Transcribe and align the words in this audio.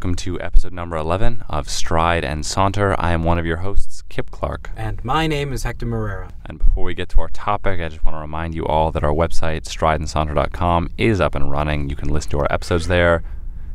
Welcome 0.00 0.14
to 0.14 0.40
episode 0.40 0.72
number 0.72 0.96
11 0.96 1.44
of 1.50 1.68
Stride 1.68 2.24
and 2.24 2.46
Saunter. 2.46 2.98
I 2.98 3.12
am 3.12 3.22
one 3.22 3.38
of 3.38 3.44
your 3.44 3.58
hosts, 3.58 4.02
Kip 4.08 4.30
Clark. 4.30 4.70
And 4.74 5.04
my 5.04 5.26
name 5.26 5.52
is 5.52 5.64
Hector 5.64 5.84
Morera. 5.84 6.30
And 6.46 6.58
before 6.58 6.84
we 6.84 6.94
get 6.94 7.10
to 7.10 7.20
our 7.20 7.28
topic, 7.28 7.82
I 7.82 7.90
just 7.90 8.02
want 8.02 8.16
to 8.16 8.20
remind 8.20 8.54
you 8.54 8.64
all 8.64 8.90
that 8.92 9.04
our 9.04 9.12
website, 9.12 9.64
strideandsaunter.com, 9.64 10.92
is 10.96 11.20
up 11.20 11.34
and 11.34 11.50
running. 11.50 11.90
You 11.90 11.96
can 11.96 12.08
listen 12.08 12.30
to 12.30 12.38
our 12.38 12.50
episodes 12.50 12.88
there. 12.88 13.22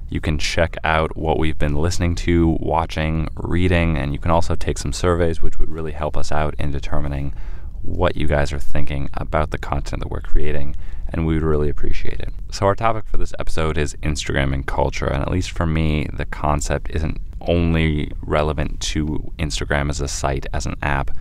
You 0.10 0.20
can 0.20 0.40
check 0.40 0.78
out 0.84 1.16
what 1.16 1.38
we've 1.38 1.60
been 1.60 1.76
listening 1.76 2.16
to, 2.16 2.58
watching, 2.60 3.28
reading, 3.36 3.96
and 3.96 4.12
you 4.12 4.18
can 4.18 4.32
also 4.32 4.56
take 4.56 4.80
some 4.80 4.94
surveys, 4.94 5.44
which 5.44 5.60
would 5.60 5.70
really 5.70 5.92
help 5.92 6.18
us 6.18 6.32
out 6.32 6.56
in 6.58 6.72
determining 6.72 7.36
what 7.84 8.18
you 8.18 8.26
guys 8.26 8.52
are 8.52 8.58
thinking 8.58 9.12
about 9.14 9.52
the 9.52 9.60
content 9.60 10.02
that 10.02 10.10
we're 10.10 10.22
creating 10.22 10.76
and 11.16 11.26
we 11.26 11.34
would 11.36 11.44
really 11.44 11.70
appreciate 11.70 12.20
it. 12.20 12.34
So, 12.52 12.66
our 12.66 12.76
topic 12.76 13.06
for 13.08 13.16
this 13.16 13.34
episode 13.40 13.78
is 13.78 13.96
Instagram 14.04 14.54
and 14.54 14.68
culture, 14.68 15.06
and 15.06 15.22
at 15.22 15.32
least 15.32 15.52
for 15.52 15.66
me, 15.66 16.08
the 16.12 16.26
concept 16.26 16.90
isn't 16.92 17.22
only 17.40 18.12
relevant 18.22 18.82
to 18.82 19.32
Instagram 19.40 19.90
as 19.90 20.02
a 20.02 20.10
site, 20.10 20.46
as 20.54 20.66
an 20.66 20.76
app, 20.82 21.12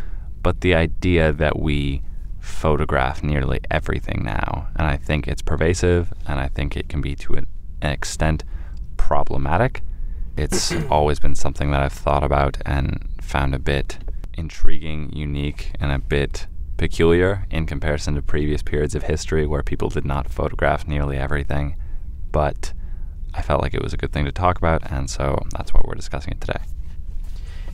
but 0.43 0.63
the 0.63 0.75
idea 0.75 1.33
that 1.33 1.61
we 1.61 2.03
photograph 2.41 3.23
nearly 3.23 3.61
everything 3.71 4.23
now. 4.25 4.67
And 4.75 4.89
I 4.89 4.97
think 4.97 5.29
it's 5.29 5.43
pervasive, 5.43 6.13
and 6.27 6.41
I 6.41 6.49
think 6.49 6.77
it 6.77 6.89
can 6.89 7.01
be 7.01 7.15
to 7.17 7.35
an 7.35 7.47
extent 7.81 8.43
problematic. 8.97 9.83
It's 10.37 10.75
always 10.91 11.21
been 11.21 11.37
something 11.37 11.71
that 11.71 11.83
I've 11.83 11.93
thought 11.93 12.25
about 12.25 12.59
and 12.67 13.09
found 13.21 13.55
a 13.55 13.61
bit 13.61 13.99
intriguing, 14.37 15.13
unique, 15.13 15.71
and 15.79 15.93
a 15.93 16.01
bit 16.01 16.49
peculiar 16.77 17.47
in 17.51 17.67
comparison 17.67 18.15
to 18.15 18.23
previous 18.23 18.63
periods 18.63 18.95
of 18.95 19.05
history 19.05 19.47
where 19.47 19.63
people 19.63 19.89
did 19.89 20.05
not 20.05 20.31
photograph 20.31 20.87
nearly 20.87 21.17
everything. 21.17 21.77
But 22.33 22.73
I 23.33 23.43
felt 23.43 23.63
like 23.63 23.75
it 23.75 23.83
was 23.83 23.93
a 23.93 23.97
good 23.97 24.13
thing 24.13 24.25
to 24.25 24.33
talk 24.33 24.59
about, 24.59 24.91
and 24.91 25.09
so 25.09 25.45
that's 25.51 25.73
why 25.73 25.81
we're 25.85 25.95
discussing 25.95 26.33
it 26.33 26.41
today. 26.41 26.61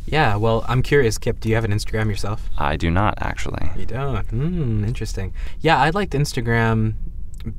Yeah, 0.06 0.37
well, 0.37 0.65
I'm 0.67 0.83
curious, 0.83 1.19
Kip, 1.19 1.41
do 1.41 1.48
you 1.48 1.55
have 1.55 1.65
an 1.65 1.73
Instagram 1.73 2.06
yourself? 2.06 2.51
I 2.59 2.77
do 2.77 2.91
not, 2.91 3.15
actually. 3.21 3.71
You 3.77 3.87
don't? 3.87 4.27
Hmm, 4.27 4.84
interesting. 4.84 5.33
Yeah, 5.61 5.81
I 5.81 5.91
liked 5.91 6.12
Instagram 6.15 6.95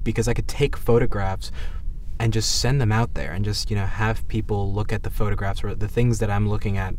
because 0.03 0.27
I 0.27 0.33
could 0.33 0.47
take 0.47 0.75
photographs 0.75 1.51
and 2.19 2.33
just 2.33 2.59
send 2.59 2.81
them 2.81 2.91
out 2.91 3.13
there 3.13 3.31
and 3.31 3.45
just, 3.45 3.69
you 3.69 3.75
know, 3.75 3.85
have 3.85 4.27
people 4.27 4.71
look 4.73 4.91
at 4.91 5.03
the 5.03 5.09
photographs 5.09 5.63
or 5.63 5.73
the 5.73 5.87
things 5.87 6.19
that 6.19 6.29
I'm 6.29 6.49
looking 6.49 6.77
at 6.77 6.95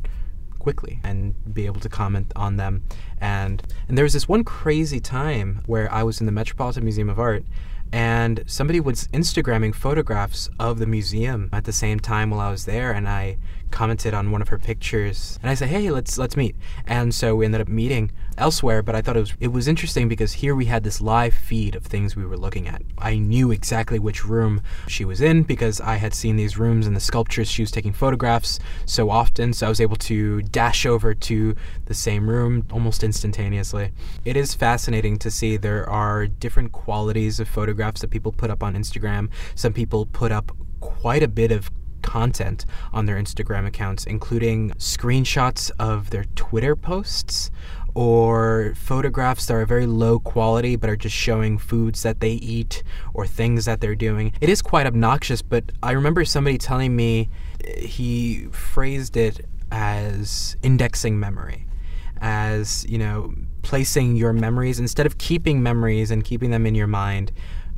quickly 0.62 1.00
and 1.02 1.34
be 1.52 1.66
able 1.66 1.80
to 1.80 1.88
comment 1.88 2.32
on 2.36 2.56
them. 2.56 2.82
And 3.20 3.62
and 3.88 3.98
there 3.98 4.04
was 4.04 4.12
this 4.12 4.28
one 4.28 4.44
crazy 4.44 5.00
time 5.00 5.62
where 5.66 5.92
I 5.92 6.02
was 6.02 6.20
in 6.20 6.26
the 6.26 6.32
Metropolitan 6.32 6.84
Museum 6.84 7.10
of 7.10 7.18
Art 7.18 7.44
and 7.92 8.42
somebody 8.46 8.80
was 8.80 9.06
Instagramming 9.08 9.74
photographs 9.74 10.48
of 10.58 10.78
the 10.78 10.86
museum 10.86 11.50
at 11.52 11.64
the 11.64 11.72
same 11.72 12.00
time 12.00 12.30
while 12.30 12.40
I 12.40 12.50
was 12.50 12.64
there, 12.64 12.90
and 12.90 13.06
I 13.06 13.36
commented 13.70 14.14
on 14.14 14.30
one 14.30 14.40
of 14.40 14.48
her 14.48 14.58
pictures, 14.58 15.38
and 15.42 15.50
I 15.50 15.54
said, 15.54 15.68
"Hey, 15.68 15.90
let's 15.90 16.16
let's 16.16 16.36
meet." 16.36 16.56
And 16.86 17.14
so 17.14 17.36
we 17.36 17.44
ended 17.44 17.60
up 17.60 17.68
meeting 17.68 18.10
elsewhere, 18.38 18.82
but 18.82 18.94
I 18.94 19.02
thought 19.02 19.16
it 19.16 19.20
was 19.20 19.34
it 19.40 19.48
was 19.48 19.68
interesting 19.68 20.08
because 20.08 20.34
here 20.34 20.54
we 20.54 20.66
had 20.66 20.84
this 20.84 21.00
live 21.00 21.34
feed 21.34 21.74
of 21.74 21.84
things 21.84 22.16
we 22.16 22.24
were 22.24 22.36
looking 22.36 22.68
at. 22.68 22.82
I 22.98 23.16
knew 23.16 23.50
exactly 23.50 23.98
which 23.98 24.24
room 24.24 24.62
she 24.88 25.04
was 25.04 25.20
in 25.20 25.42
because 25.42 25.80
I 25.80 25.96
had 25.96 26.14
seen 26.14 26.36
these 26.36 26.58
rooms 26.58 26.86
and 26.86 26.96
the 26.96 27.00
sculptures 27.00 27.50
she 27.50 27.62
was 27.62 27.70
taking 27.70 27.92
photographs 27.92 28.58
so 28.86 29.10
often, 29.10 29.52
so 29.52 29.66
I 29.66 29.68
was 29.68 29.80
able 29.80 29.96
to 29.96 30.42
dash 30.42 30.86
over 30.86 31.14
to 31.14 31.54
the 31.86 31.94
same 31.94 32.28
room 32.28 32.66
almost 32.72 33.02
instantaneously. 33.02 33.92
It 34.24 34.36
is 34.36 34.54
fascinating 34.54 35.18
to 35.18 35.30
see 35.30 35.56
there 35.56 35.88
are 35.88 36.26
different 36.26 36.72
qualities 36.72 37.40
of 37.40 37.48
photographs 37.48 38.00
that 38.00 38.10
people 38.10 38.32
put 38.32 38.50
up 38.50 38.62
on 38.62 38.74
Instagram. 38.74 39.30
Some 39.54 39.72
people 39.72 40.06
put 40.06 40.32
up 40.32 40.56
quite 40.80 41.22
a 41.22 41.28
bit 41.28 41.52
of 41.52 41.70
content 42.02 42.66
on 42.92 43.06
their 43.06 43.16
Instagram 43.16 43.66
accounts, 43.66 44.04
including 44.04 44.70
screenshots 44.72 45.70
of 45.78 46.10
their 46.10 46.24
Twitter 46.34 46.76
posts 46.76 47.50
or 47.94 48.72
photographs 48.76 49.46
that 49.46 49.54
are 49.54 49.66
very 49.66 49.86
low 49.86 50.18
quality 50.18 50.76
but 50.76 50.88
are 50.88 50.96
just 50.96 51.14
showing 51.14 51.58
foods 51.58 52.02
that 52.02 52.20
they 52.20 52.32
eat 52.32 52.82
or 53.14 53.26
things 53.26 53.64
that 53.64 53.80
they're 53.80 53.94
doing. 53.94 54.32
It 54.40 54.48
is 54.48 54.62
quite 54.62 54.86
obnoxious, 54.86 55.42
but 55.42 55.64
I 55.82 55.92
remember 55.92 56.24
somebody 56.24 56.58
telling 56.58 56.96
me 56.96 57.28
eh, 57.64 57.80
he 57.80 58.46
phrased 58.50 59.16
it 59.16 59.46
as 59.70 60.56
indexing 60.62 61.18
memory 61.18 61.66
as 62.20 62.86
you 62.88 62.98
know 62.98 63.34
placing 63.62 64.16
your 64.16 64.32
memories 64.32 64.78
instead 64.78 65.06
of 65.06 65.18
keeping 65.18 65.62
memories 65.62 66.10
and 66.10 66.24
keeping 66.24 66.50
them 66.50 66.66
in 66.66 66.74
your 66.74 66.86
mind 66.86 67.32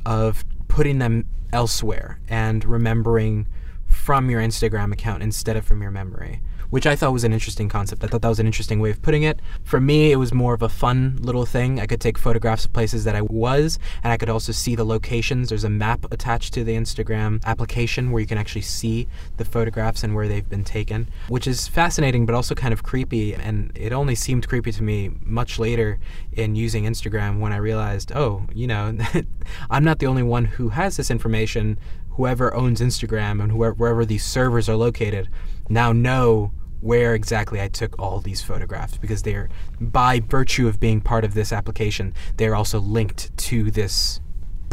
of 0.05 0.45
putting 0.67 0.99
them 0.99 1.25
elsewhere 1.51 2.19
and 2.27 2.65
remembering 2.65 3.47
from 3.87 4.29
your 4.29 4.41
Instagram 4.41 4.91
account 4.91 5.23
instead 5.23 5.55
of 5.55 5.65
from 5.65 5.81
your 5.81 5.91
memory 5.91 6.41
which 6.69 6.85
I 6.87 6.95
thought 6.95 7.13
was 7.13 7.23
an 7.23 7.33
interesting 7.33 7.69
concept. 7.69 8.03
I 8.03 8.07
thought 8.07 8.21
that 8.21 8.29
was 8.29 8.39
an 8.39 8.45
interesting 8.45 8.79
way 8.79 8.91
of 8.91 9.01
putting 9.01 9.23
it. 9.23 9.39
For 9.63 9.79
me, 9.79 10.11
it 10.11 10.17
was 10.17 10.33
more 10.33 10.53
of 10.53 10.61
a 10.61 10.69
fun 10.69 11.17
little 11.21 11.45
thing. 11.45 11.79
I 11.79 11.85
could 11.85 12.01
take 12.01 12.17
photographs 12.17 12.65
of 12.65 12.73
places 12.73 13.03
that 13.03 13.15
I 13.15 13.21
was, 13.21 13.79
and 14.03 14.11
I 14.11 14.17
could 14.17 14.29
also 14.29 14.51
see 14.51 14.75
the 14.75 14.85
locations. 14.85 15.49
There's 15.49 15.63
a 15.63 15.69
map 15.69 16.05
attached 16.11 16.53
to 16.55 16.63
the 16.63 16.75
Instagram 16.75 17.43
application 17.45 18.11
where 18.11 18.21
you 18.21 18.27
can 18.27 18.37
actually 18.37 18.61
see 18.61 19.07
the 19.37 19.45
photographs 19.45 20.03
and 20.03 20.15
where 20.15 20.27
they've 20.27 20.47
been 20.47 20.63
taken, 20.63 21.09
which 21.27 21.47
is 21.47 21.67
fascinating 21.67 22.25
but 22.25 22.35
also 22.35 22.55
kind 22.55 22.73
of 22.73 22.83
creepy. 22.83 23.33
And 23.33 23.71
it 23.75 23.93
only 23.93 24.15
seemed 24.15 24.47
creepy 24.47 24.71
to 24.73 24.83
me 24.83 25.11
much 25.21 25.59
later 25.59 25.99
in 26.33 26.55
using 26.55 26.85
Instagram 26.85 27.39
when 27.39 27.53
I 27.53 27.57
realized, 27.57 28.11
oh, 28.13 28.47
you 28.53 28.67
know, 28.67 28.97
I'm 29.69 29.83
not 29.83 29.99
the 29.99 30.07
only 30.07 30.23
one 30.23 30.45
who 30.45 30.69
has 30.69 30.97
this 30.97 31.11
information 31.11 31.77
whoever 32.15 32.53
owns 32.53 32.81
Instagram 32.81 33.41
and 33.41 33.51
whoever, 33.51 33.75
wherever 33.75 34.05
these 34.05 34.23
servers 34.23 34.67
are 34.67 34.75
located 34.75 35.29
now 35.69 35.91
know 35.91 36.51
where 36.81 37.15
exactly 37.15 37.59
I 37.59 37.67
took 37.67 37.97
all 37.99 38.19
these 38.19 38.41
photographs 38.41 38.97
because 38.97 39.23
they're, 39.23 39.49
by 39.79 40.19
virtue 40.19 40.67
of 40.67 40.79
being 40.79 41.01
part 41.01 41.23
of 41.23 41.33
this 41.33 41.51
application, 41.51 42.13
they're 42.37 42.55
also 42.55 42.79
linked 42.79 43.35
to 43.37 43.71
this 43.71 44.19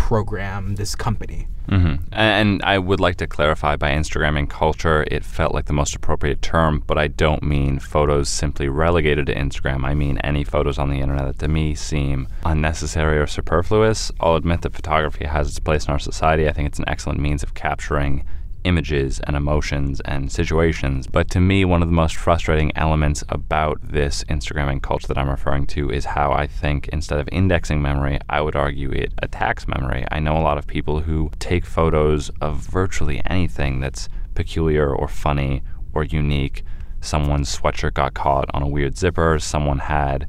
program, 0.03 0.75
this 0.75 0.97
company. 0.97 1.47
Mm-hmm. 1.69 2.03
And 2.11 2.61
I 2.65 2.77
would 2.77 2.99
like 2.99 3.17
to 3.19 3.29
clarify 3.29 3.77
by 3.77 3.91
Instagramming 3.91 4.51
culture, 4.51 5.07
it 5.09 5.25
felt 5.25 5.55
like 5.55 5.67
the 5.67 5.73
most 5.73 5.95
appropriate 5.95 6.43
term, 6.43 6.83
but 6.89 6.99
I 6.99 7.07
don't 7.07 7.45
mean 7.45 7.79
photos 7.79 8.29
simply 8.29 8.69
relegated 8.69 9.27
to 9.27 9.35
Instagram. 9.35 9.85
I 9.85 9.95
mean 9.95 10.19
any 10.19 10.43
photos 10.43 10.77
on 10.77 10.91
the 10.91 10.99
internet 10.99 11.27
that 11.27 11.39
to 11.39 11.49
me 11.49 11.77
seem 11.77 12.27
unnecessary 12.45 13.17
or 13.17 13.29
superfluous. 13.29 14.11
I'll 14.19 14.35
admit 14.35 14.63
that 14.63 14.75
photography 14.75 15.25
has 15.25 15.49
its 15.49 15.61
place 15.61 15.87
in 15.87 15.93
our 15.93 16.01
society. 16.01 16.49
I 16.49 16.53
think 16.53 16.67
it's 16.67 16.81
an 16.81 16.89
excellent 16.89 17.21
means 17.21 17.45
of 17.45 17.55
capturing 17.55 18.25
images 18.65 19.21
and 19.21 19.37
emotions 19.37 20.01
and 20.05 20.31
situations. 20.31 21.07
But 21.07 21.31
to 21.31 21.41
me, 21.41 21.65
one 21.65 21.83
of 21.83 21.89
the 21.89 21.95
most 21.95 22.17
frustrating 22.17 22.73
elements 22.77 23.25
about 23.29 23.79
this 23.83 24.25
Instagramming 24.25 24.83
culture 24.83 25.09
that 25.09 25.19
I'm 25.19 25.31
referring 25.31 25.67
to 25.69 25.91
is 25.91 26.05
how 26.05 26.33
I 26.33 26.47
think 26.47 26.89
instead 26.89 27.19
of 27.19 27.29
indexing 27.33 27.83
memory, 27.83 28.19
I 28.29 28.41
would 28.41 28.57
argue 28.57 28.91
it 28.91 29.13
attacks 29.19 29.69
memory. 29.69 30.05
I 30.11 30.21
know 30.21 30.37
a 30.37 30.43
lot 30.43 30.59
of 30.59 30.67
people 30.67 31.01
who 31.01 31.31
take 31.39 31.65
photos 31.67 32.31
of 32.41 32.59
virtually 32.59 33.21
anything 33.27 33.81
that's 33.81 34.09
peculiar 34.35 34.95
or 34.95 35.09
funny 35.09 35.63
or 35.93 36.05
unique. 36.05 36.65
Someone's 37.01 37.57
sweatshirt 37.57 37.95
got 37.95 38.15
caught 38.15 38.49
on 38.55 38.63
a 38.63 38.69
weird 38.69 38.97
zipper, 38.97 39.39
someone 39.39 39.81
had, 39.81 40.27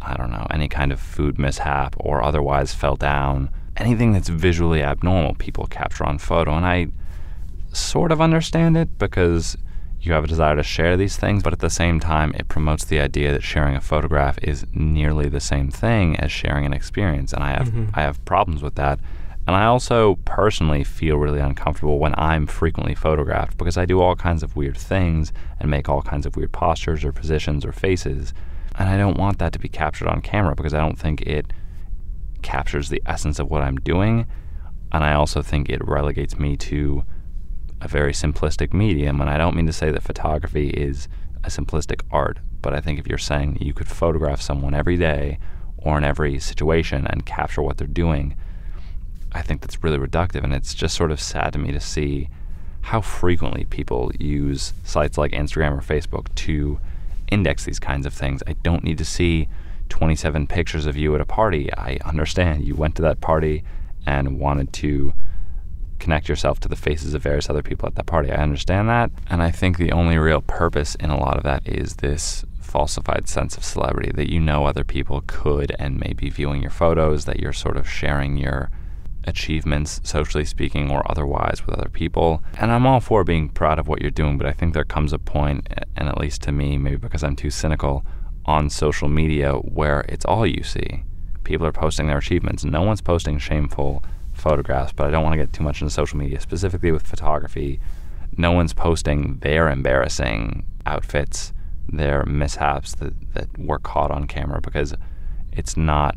I 0.00 0.14
don't 0.14 0.30
know, 0.30 0.46
any 0.50 0.68
kind 0.68 0.92
of 0.92 1.00
food 1.00 1.38
mishap 1.38 1.96
or 1.98 2.22
otherwise 2.22 2.74
fell 2.74 2.96
down. 2.96 3.50
Anything 3.76 4.12
that's 4.12 4.28
visually 4.28 4.82
abnormal, 4.82 5.34
people 5.34 5.66
capture 5.66 6.04
on 6.04 6.18
photo. 6.18 6.52
And 6.54 6.66
I 6.66 6.88
sort 7.72 8.12
of 8.12 8.20
understand 8.20 8.76
it 8.76 8.98
because 8.98 9.56
you 10.00 10.12
have 10.12 10.24
a 10.24 10.28
desire 10.28 10.56
to 10.56 10.62
share 10.62 10.96
these 10.96 11.16
things, 11.16 11.42
but 11.42 11.52
at 11.52 11.58
the 11.58 11.70
same 11.70 12.00
time, 12.00 12.32
it 12.34 12.48
promotes 12.48 12.84
the 12.84 13.00
idea 13.00 13.32
that 13.32 13.42
sharing 13.42 13.76
a 13.76 13.80
photograph 13.80 14.38
is 14.42 14.64
nearly 14.72 15.28
the 15.28 15.40
same 15.40 15.70
thing 15.70 16.16
as 16.16 16.32
sharing 16.32 16.64
an 16.64 16.72
experience, 16.72 17.32
and 17.32 17.42
I 17.42 17.50
have 17.50 17.68
mm-hmm. 17.68 17.90
I 17.94 18.02
have 18.02 18.24
problems 18.24 18.62
with 18.62 18.76
that. 18.76 18.98
And 19.46 19.56
I 19.56 19.64
also 19.64 20.16
personally 20.24 20.84
feel 20.84 21.16
really 21.16 21.40
uncomfortable 21.40 21.98
when 21.98 22.14
I'm 22.16 22.46
frequently 22.46 22.94
photographed 22.94 23.58
because 23.58 23.76
I 23.76 23.84
do 23.84 24.00
all 24.00 24.14
kinds 24.14 24.42
of 24.42 24.54
weird 24.54 24.76
things 24.76 25.32
and 25.58 25.70
make 25.70 25.88
all 25.88 26.02
kinds 26.02 26.24
of 26.24 26.36
weird 26.36 26.52
postures 26.52 27.04
or 27.04 27.12
positions 27.12 27.64
or 27.64 27.72
faces, 27.72 28.32
and 28.78 28.88
I 28.88 28.96
don't 28.96 29.18
want 29.18 29.38
that 29.38 29.52
to 29.52 29.58
be 29.58 29.68
captured 29.68 30.08
on 30.08 30.22
camera 30.22 30.54
because 30.54 30.72
I 30.72 30.80
don't 30.80 30.98
think 30.98 31.22
it 31.22 31.52
captures 32.42 32.88
the 32.88 33.02
essence 33.04 33.38
of 33.38 33.50
what 33.50 33.60
I'm 33.60 33.76
doing, 33.76 34.26
and 34.92 35.04
I 35.04 35.12
also 35.12 35.42
think 35.42 35.68
it 35.68 35.86
relegates 35.86 36.38
me 36.38 36.56
to 36.56 37.04
a 37.80 37.88
very 37.88 38.12
simplistic 38.12 38.72
medium. 38.72 39.20
And 39.20 39.30
I 39.30 39.38
don't 39.38 39.56
mean 39.56 39.66
to 39.66 39.72
say 39.72 39.90
that 39.90 40.02
photography 40.02 40.70
is 40.70 41.08
a 41.44 41.48
simplistic 41.48 42.02
art, 42.10 42.38
but 42.62 42.74
I 42.74 42.80
think 42.80 42.98
if 42.98 43.06
you're 43.06 43.18
saying 43.18 43.58
you 43.60 43.72
could 43.72 43.88
photograph 43.88 44.40
someone 44.40 44.74
every 44.74 44.96
day 44.96 45.38
or 45.78 45.96
in 45.96 46.04
every 46.04 46.38
situation 46.38 47.06
and 47.06 47.24
capture 47.24 47.62
what 47.62 47.78
they're 47.78 47.86
doing, 47.86 48.36
I 49.32 49.42
think 49.42 49.60
that's 49.60 49.82
really 49.82 49.98
reductive. 49.98 50.44
And 50.44 50.52
it's 50.52 50.74
just 50.74 50.96
sort 50.96 51.10
of 51.10 51.20
sad 51.20 51.52
to 51.54 51.58
me 51.58 51.72
to 51.72 51.80
see 51.80 52.28
how 52.82 53.00
frequently 53.00 53.64
people 53.64 54.10
use 54.18 54.72
sites 54.84 55.18
like 55.18 55.32
Instagram 55.32 55.72
or 55.72 55.80
Facebook 55.80 56.34
to 56.34 56.80
index 57.30 57.64
these 57.64 57.78
kinds 57.78 58.06
of 58.06 58.12
things. 58.12 58.42
I 58.46 58.54
don't 58.62 58.84
need 58.84 58.98
to 58.98 59.04
see 59.04 59.48
27 59.88 60.46
pictures 60.46 60.86
of 60.86 60.96
you 60.96 61.14
at 61.14 61.20
a 61.20 61.26
party. 61.26 61.72
I 61.74 61.98
understand 62.04 62.64
you 62.64 62.74
went 62.74 62.96
to 62.96 63.02
that 63.02 63.20
party 63.20 63.62
and 64.06 64.38
wanted 64.38 64.72
to 64.74 65.12
connect 66.00 66.28
yourself 66.28 66.58
to 66.60 66.68
the 66.68 66.76
faces 66.76 67.14
of 67.14 67.22
various 67.22 67.48
other 67.48 67.62
people 67.62 67.86
at 67.86 67.94
that 67.94 68.06
party. 68.06 68.30
I 68.30 68.42
understand 68.42 68.88
that. 68.88 69.10
And 69.28 69.42
I 69.42 69.50
think 69.50 69.76
the 69.76 69.92
only 69.92 70.18
real 70.18 70.40
purpose 70.40 70.96
in 70.96 71.10
a 71.10 71.18
lot 71.18 71.36
of 71.36 71.44
that 71.44 71.66
is 71.68 71.96
this 71.96 72.44
falsified 72.60 73.28
sense 73.28 73.56
of 73.56 73.64
celebrity 73.64 74.10
that 74.14 74.32
you 74.32 74.40
know 74.40 74.64
other 74.64 74.84
people 74.84 75.22
could 75.26 75.74
and 75.78 76.00
may 76.00 76.12
be 76.12 76.30
viewing 76.30 76.62
your 76.62 76.70
photos, 76.70 77.24
that 77.24 77.40
you're 77.40 77.52
sort 77.52 77.76
of 77.76 77.88
sharing 77.88 78.36
your 78.36 78.70
achievements, 79.24 80.00
socially 80.02 80.44
speaking 80.44 80.90
or 80.90 81.08
otherwise, 81.10 81.66
with 81.66 81.76
other 81.76 81.90
people. 81.90 82.42
And 82.58 82.70
I'm 82.70 82.86
all 82.86 83.00
for 83.00 83.24
being 83.24 83.48
proud 83.48 83.78
of 83.78 83.88
what 83.88 84.00
you're 84.00 84.10
doing, 84.10 84.38
but 84.38 84.46
I 84.46 84.52
think 84.52 84.72
there 84.72 84.84
comes 84.84 85.12
a 85.12 85.18
point, 85.18 85.68
and 85.96 86.08
at 86.08 86.18
least 86.18 86.42
to 86.42 86.52
me, 86.52 86.78
maybe 86.78 86.96
because 86.96 87.22
I'm 87.22 87.36
too 87.36 87.50
cynical, 87.50 88.04
on 88.46 88.70
social 88.70 89.08
media 89.08 89.52
where 89.52 90.00
it's 90.08 90.24
all 90.24 90.46
you 90.46 90.62
see. 90.62 91.04
People 91.44 91.66
are 91.66 91.72
posting 91.72 92.06
their 92.06 92.18
achievements. 92.18 92.64
No 92.64 92.82
one's 92.82 93.02
posting 93.02 93.38
shameful 93.38 94.02
photographs, 94.40 94.92
but 94.92 95.06
I 95.06 95.10
don't 95.10 95.22
want 95.22 95.34
to 95.34 95.38
get 95.38 95.52
too 95.52 95.62
much 95.62 95.80
into 95.80 95.92
social 95.92 96.18
media, 96.18 96.40
specifically 96.40 96.90
with 96.90 97.06
photography. 97.06 97.80
No 98.36 98.52
one's 98.52 98.72
posting 98.72 99.38
their 99.38 99.68
embarrassing 99.68 100.64
outfits, 100.86 101.52
their 101.88 102.24
mishaps 102.24 102.94
that, 102.96 103.34
that 103.34 103.58
were 103.58 103.78
caught 103.78 104.10
on 104.10 104.26
camera 104.26 104.60
because 104.60 104.94
it's 105.52 105.76
not 105.76 106.16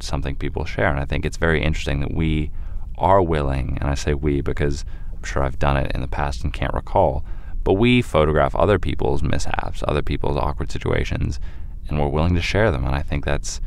something 0.00 0.36
people 0.36 0.64
share. 0.64 0.90
And 0.90 1.00
I 1.00 1.04
think 1.04 1.24
it's 1.24 1.36
very 1.36 1.62
interesting 1.62 2.00
that 2.00 2.14
we 2.14 2.50
are 2.96 3.22
willing, 3.22 3.78
and 3.80 3.90
I 3.90 3.94
say 3.94 4.14
we 4.14 4.40
because 4.40 4.84
I'm 5.16 5.24
sure 5.24 5.42
I've 5.42 5.58
done 5.58 5.76
it 5.76 5.92
in 5.94 6.00
the 6.00 6.08
past 6.08 6.44
and 6.44 6.52
can't 6.52 6.74
recall, 6.74 7.24
but 7.64 7.74
we 7.74 8.02
photograph 8.02 8.54
other 8.54 8.78
people's 8.78 9.22
mishaps, 9.22 9.82
other 9.86 10.02
people's 10.02 10.36
awkward 10.36 10.70
situations, 10.70 11.40
and 11.88 11.98
we're 11.98 12.08
willing 12.08 12.34
to 12.34 12.42
share 12.42 12.70
them. 12.70 12.84
And 12.84 12.94
I 12.94 13.02
think 13.02 13.24
that's 13.24 13.60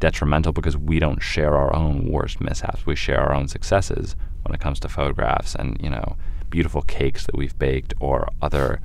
detrimental 0.00 0.52
because 0.52 0.76
we 0.76 0.98
don't 0.98 1.22
share 1.22 1.54
our 1.56 1.74
own 1.74 2.10
worst 2.10 2.40
mishaps. 2.40 2.84
We 2.86 2.96
share 2.96 3.20
our 3.20 3.34
own 3.34 3.46
successes 3.46 4.16
when 4.42 4.54
it 4.54 4.60
comes 4.60 4.80
to 4.80 4.88
photographs 4.88 5.54
and, 5.54 5.80
you 5.80 5.90
know, 5.90 6.16
beautiful 6.48 6.82
cakes 6.82 7.26
that 7.26 7.36
we've 7.36 7.56
baked 7.58 7.94
or 8.00 8.28
other 8.42 8.80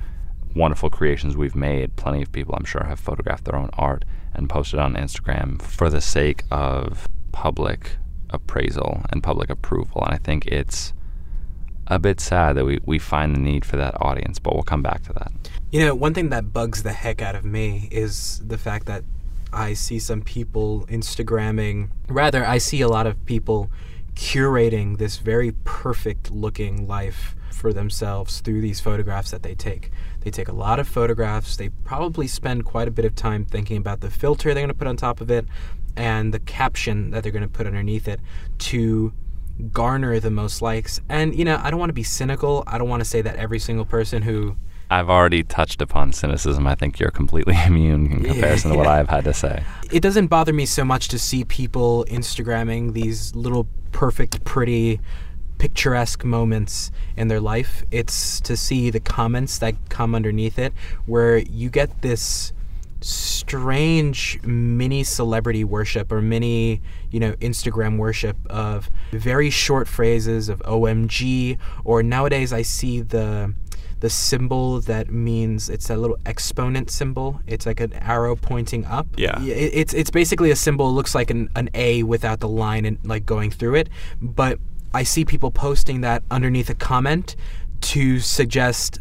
wonderful 0.54 0.90
creations 0.90 1.36
we've 1.36 1.56
made. 1.56 1.96
Plenty 1.96 2.22
of 2.22 2.30
people, 2.30 2.54
I'm 2.54 2.64
sure, 2.64 2.84
have 2.84 3.00
photographed 3.00 3.44
their 3.44 3.56
own 3.56 3.70
art 3.74 4.04
and 4.34 4.48
posted 4.48 4.78
on 4.78 4.94
Instagram 4.94 5.60
for 5.60 5.90
the 5.90 6.00
sake 6.00 6.44
of 6.50 7.08
public 7.32 7.96
appraisal 8.30 9.02
and 9.10 9.22
public 9.22 9.50
approval. 9.50 10.02
And 10.04 10.14
I 10.14 10.18
think 10.18 10.46
it's 10.46 10.92
a 11.86 11.98
bit 11.98 12.20
sad 12.20 12.56
that 12.56 12.64
we, 12.64 12.80
we 12.84 12.98
find 12.98 13.34
the 13.34 13.40
need 13.40 13.64
for 13.64 13.76
that 13.76 14.00
audience, 14.00 14.38
but 14.38 14.54
we'll 14.54 14.62
come 14.62 14.82
back 14.82 15.02
to 15.04 15.12
that. 15.14 15.32
You 15.70 15.80
know, 15.80 15.94
one 15.94 16.14
thing 16.14 16.30
that 16.30 16.52
bugs 16.52 16.82
the 16.82 16.92
heck 16.92 17.22
out 17.22 17.34
of 17.34 17.44
me 17.44 17.88
is 17.90 18.42
the 18.44 18.58
fact 18.58 18.86
that 18.86 19.04
I 19.52 19.74
see 19.74 19.98
some 19.98 20.22
people 20.22 20.86
Instagramming, 20.88 21.90
rather, 22.08 22.44
I 22.44 22.58
see 22.58 22.80
a 22.80 22.88
lot 22.88 23.06
of 23.06 23.24
people 23.26 23.70
curating 24.14 24.98
this 24.98 25.18
very 25.18 25.52
perfect 25.64 26.30
looking 26.30 26.86
life 26.86 27.34
for 27.52 27.72
themselves 27.72 28.40
through 28.40 28.60
these 28.60 28.80
photographs 28.80 29.30
that 29.30 29.42
they 29.42 29.54
take. 29.54 29.90
They 30.20 30.30
take 30.30 30.48
a 30.48 30.52
lot 30.52 30.78
of 30.78 30.88
photographs. 30.88 31.56
They 31.56 31.70
probably 31.84 32.26
spend 32.26 32.64
quite 32.64 32.88
a 32.88 32.90
bit 32.90 33.04
of 33.04 33.14
time 33.14 33.44
thinking 33.44 33.76
about 33.76 34.00
the 34.00 34.10
filter 34.10 34.52
they're 34.52 34.62
going 34.62 34.68
to 34.68 34.74
put 34.74 34.86
on 34.86 34.96
top 34.96 35.20
of 35.20 35.30
it 35.30 35.46
and 35.96 36.34
the 36.34 36.38
caption 36.40 37.10
that 37.10 37.22
they're 37.22 37.32
going 37.32 37.42
to 37.42 37.48
put 37.48 37.66
underneath 37.66 38.08
it 38.08 38.20
to 38.58 39.12
garner 39.72 40.20
the 40.20 40.30
most 40.30 40.60
likes. 40.60 41.00
And, 41.08 41.34
you 41.34 41.44
know, 41.44 41.58
I 41.62 41.70
don't 41.70 41.80
want 41.80 41.88
to 41.90 41.94
be 41.94 42.02
cynical. 42.02 42.62
I 42.66 42.76
don't 42.76 42.88
want 42.88 43.00
to 43.00 43.08
say 43.08 43.22
that 43.22 43.36
every 43.36 43.58
single 43.58 43.84
person 43.84 44.22
who. 44.22 44.56
I've 44.90 45.10
already 45.10 45.42
touched 45.42 45.82
upon 45.82 46.12
cynicism. 46.12 46.66
I 46.66 46.74
think 46.74 47.00
you're 47.00 47.10
completely 47.10 47.56
immune 47.66 48.12
in 48.12 48.24
comparison 48.24 48.70
yeah, 48.70 48.74
to 48.74 48.78
what 48.78 48.86
I've 48.86 49.08
had 49.08 49.24
to 49.24 49.34
say. 49.34 49.64
It 49.90 50.00
doesn't 50.00 50.28
bother 50.28 50.52
me 50.52 50.66
so 50.66 50.84
much 50.84 51.08
to 51.08 51.18
see 51.18 51.44
people 51.44 52.04
Instagramming 52.08 52.92
these 52.92 53.34
little 53.34 53.66
perfect, 53.92 54.44
pretty 54.44 55.00
picturesque 55.58 56.24
moments 56.24 56.90
in 57.16 57.28
their 57.28 57.40
life. 57.40 57.84
It's 57.90 58.40
to 58.40 58.56
see 58.56 58.90
the 58.90 59.00
comments 59.00 59.58
that 59.58 59.74
come 59.88 60.14
underneath 60.14 60.58
it 60.58 60.72
where 61.06 61.38
you 61.38 61.70
get 61.70 62.02
this 62.02 62.52
strange 63.00 64.40
mini 64.42 65.04
celebrity 65.04 65.64
worship 65.64 66.10
or 66.10 66.20
mini, 66.20 66.80
you 67.10 67.20
know, 67.20 67.32
Instagram 67.34 67.98
worship 67.98 68.36
of 68.48 68.90
very 69.12 69.50
short 69.50 69.86
phrases 69.86 70.48
of 70.48 70.60
OMG 70.60 71.58
or 71.84 72.02
nowadays 72.02 72.52
I 72.52 72.62
see 72.62 73.00
the 73.00 73.54
the 74.00 74.10
symbol 74.10 74.80
that 74.82 75.10
means 75.10 75.68
it's 75.68 75.88
a 75.88 75.96
little 75.96 76.18
exponent 76.26 76.90
symbol. 76.90 77.40
It's 77.46 77.66
like 77.66 77.80
an 77.80 77.92
arrow 77.94 78.36
pointing 78.36 78.84
up. 78.84 79.06
Yeah. 79.16 79.40
It's 79.42 79.94
it's 79.94 80.10
basically 80.10 80.50
a 80.50 80.56
symbol. 80.56 80.90
It 80.90 80.92
looks 80.92 81.14
like 81.14 81.30
an, 81.30 81.50
an 81.56 81.70
A 81.74 82.02
without 82.02 82.40
the 82.40 82.48
line 82.48 82.84
and 82.84 82.98
like 83.04 83.24
going 83.24 83.50
through 83.50 83.76
it. 83.76 83.88
But 84.20 84.58
I 84.92 85.02
see 85.02 85.24
people 85.24 85.50
posting 85.50 86.02
that 86.02 86.22
underneath 86.30 86.70
a 86.70 86.74
comment 86.74 87.36
to 87.82 88.20
suggest 88.20 88.98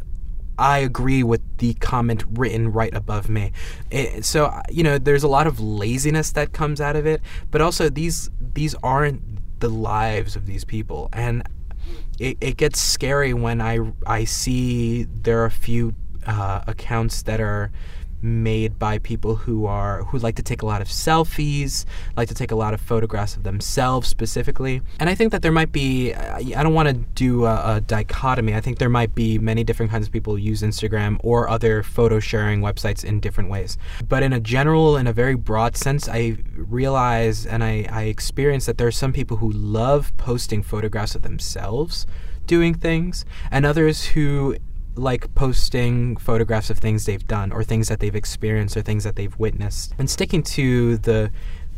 I 0.57 0.79
agree 0.79 1.23
with 1.23 1.41
the 1.57 1.73
comment 1.75 2.23
written 2.31 2.71
right 2.71 2.93
above 2.93 3.27
me. 3.27 3.51
It, 3.91 4.23
so 4.23 4.45
uh, 4.45 4.61
you 4.69 4.83
know, 4.83 4.97
there's 4.97 5.23
a 5.23 5.27
lot 5.27 5.47
of 5.47 5.59
laziness 5.59 6.31
that 6.31 6.53
comes 6.53 6.79
out 6.79 6.95
of 6.95 7.05
it, 7.05 7.21
but 7.51 7.61
also 7.61 7.89
these 7.89 8.29
these 8.53 8.75
aren't 8.81 9.21
the 9.59 9.69
lives 9.69 10.35
of 10.35 10.45
these 10.45 10.63
people, 10.63 11.09
and 11.11 11.43
it, 12.19 12.37
it 12.41 12.57
gets 12.57 12.79
scary 12.79 13.33
when 13.33 13.61
I 13.61 13.79
I 14.05 14.23
see 14.23 15.03
there 15.03 15.41
are 15.41 15.45
a 15.45 15.51
few 15.51 15.93
uh, 16.25 16.61
accounts 16.67 17.23
that 17.23 17.39
are 17.39 17.71
made 18.25 18.77
by 18.79 18.97
people 18.99 19.35
who 19.35 19.65
are 19.65 20.03
who 20.05 20.17
like 20.17 20.35
to 20.35 20.43
take 20.43 20.61
a 20.61 20.65
lot 20.65 20.81
of 20.81 20.87
selfies, 20.87 21.85
like 22.17 22.27
to 22.27 22.33
take 22.33 22.51
a 22.51 22.55
lot 22.55 22.73
of 22.73 22.81
photographs 22.81 23.35
of 23.37 23.43
themselves 23.43 24.07
specifically. 24.07 24.81
And 24.99 25.09
I 25.09 25.15
think 25.15 25.31
that 25.31 25.41
there 25.41 25.51
might 25.51 25.71
be 25.71 26.13
I 26.13 26.63
don't 26.63 26.73
want 26.73 26.89
to 26.89 26.93
do 26.93 27.45
a, 27.45 27.75
a 27.75 27.81
dichotomy. 27.81 28.53
I 28.53 28.61
think 28.61 28.79
there 28.79 28.89
might 28.89 29.15
be 29.15 29.37
many 29.37 29.63
different 29.63 29.91
kinds 29.91 30.07
of 30.07 30.13
people 30.13 30.33
who 30.33 30.39
use 30.39 30.61
Instagram 30.61 31.17
or 31.23 31.47
other 31.47 31.83
photo 31.83 32.19
sharing 32.19 32.61
websites 32.61 33.03
in 33.03 33.19
different 33.19 33.49
ways. 33.49 33.77
But 34.07 34.23
in 34.23 34.33
a 34.33 34.39
general 34.39 34.97
in 34.97 35.07
a 35.07 35.13
very 35.13 35.35
broad 35.35 35.77
sense, 35.77 36.09
I 36.09 36.37
realize 36.55 37.45
and 37.45 37.63
I, 37.63 37.87
I 37.91 38.03
experience 38.03 38.65
that 38.65 38.77
there 38.77 38.87
are 38.87 38.91
some 38.91 39.13
people 39.13 39.37
who 39.37 39.51
love 39.51 40.15
posting 40.17 40.63
photographs 40.63 41.15
of 41.15 41.21
themselves 41.21 42.07
doing 42.45 42.73
things 42.73 43.25
and 43.51 43.65
others 43.65 44.05
who 44.05 44.55
like 44.95 45.33
posting 45.35 46.17
photographs 46.17 46.69
of 46.69 46.77
things 46.77 47.05
they've 47.05 47.27
done 47.27 47.51
or 47.51 47.63
things 47.63 47.87
that 47.87 47.99
they've 47.99 48.15
experienced 48.15 48.77
or 48.77 48.81
things 48.81 49.03
that 49.03 49.15
they've 49.15 49.37
witnessed 49.37 49.93
and 49.97 50.09
sticking 50.09 50.43
to 50.43 50.97
the 50.97 51.31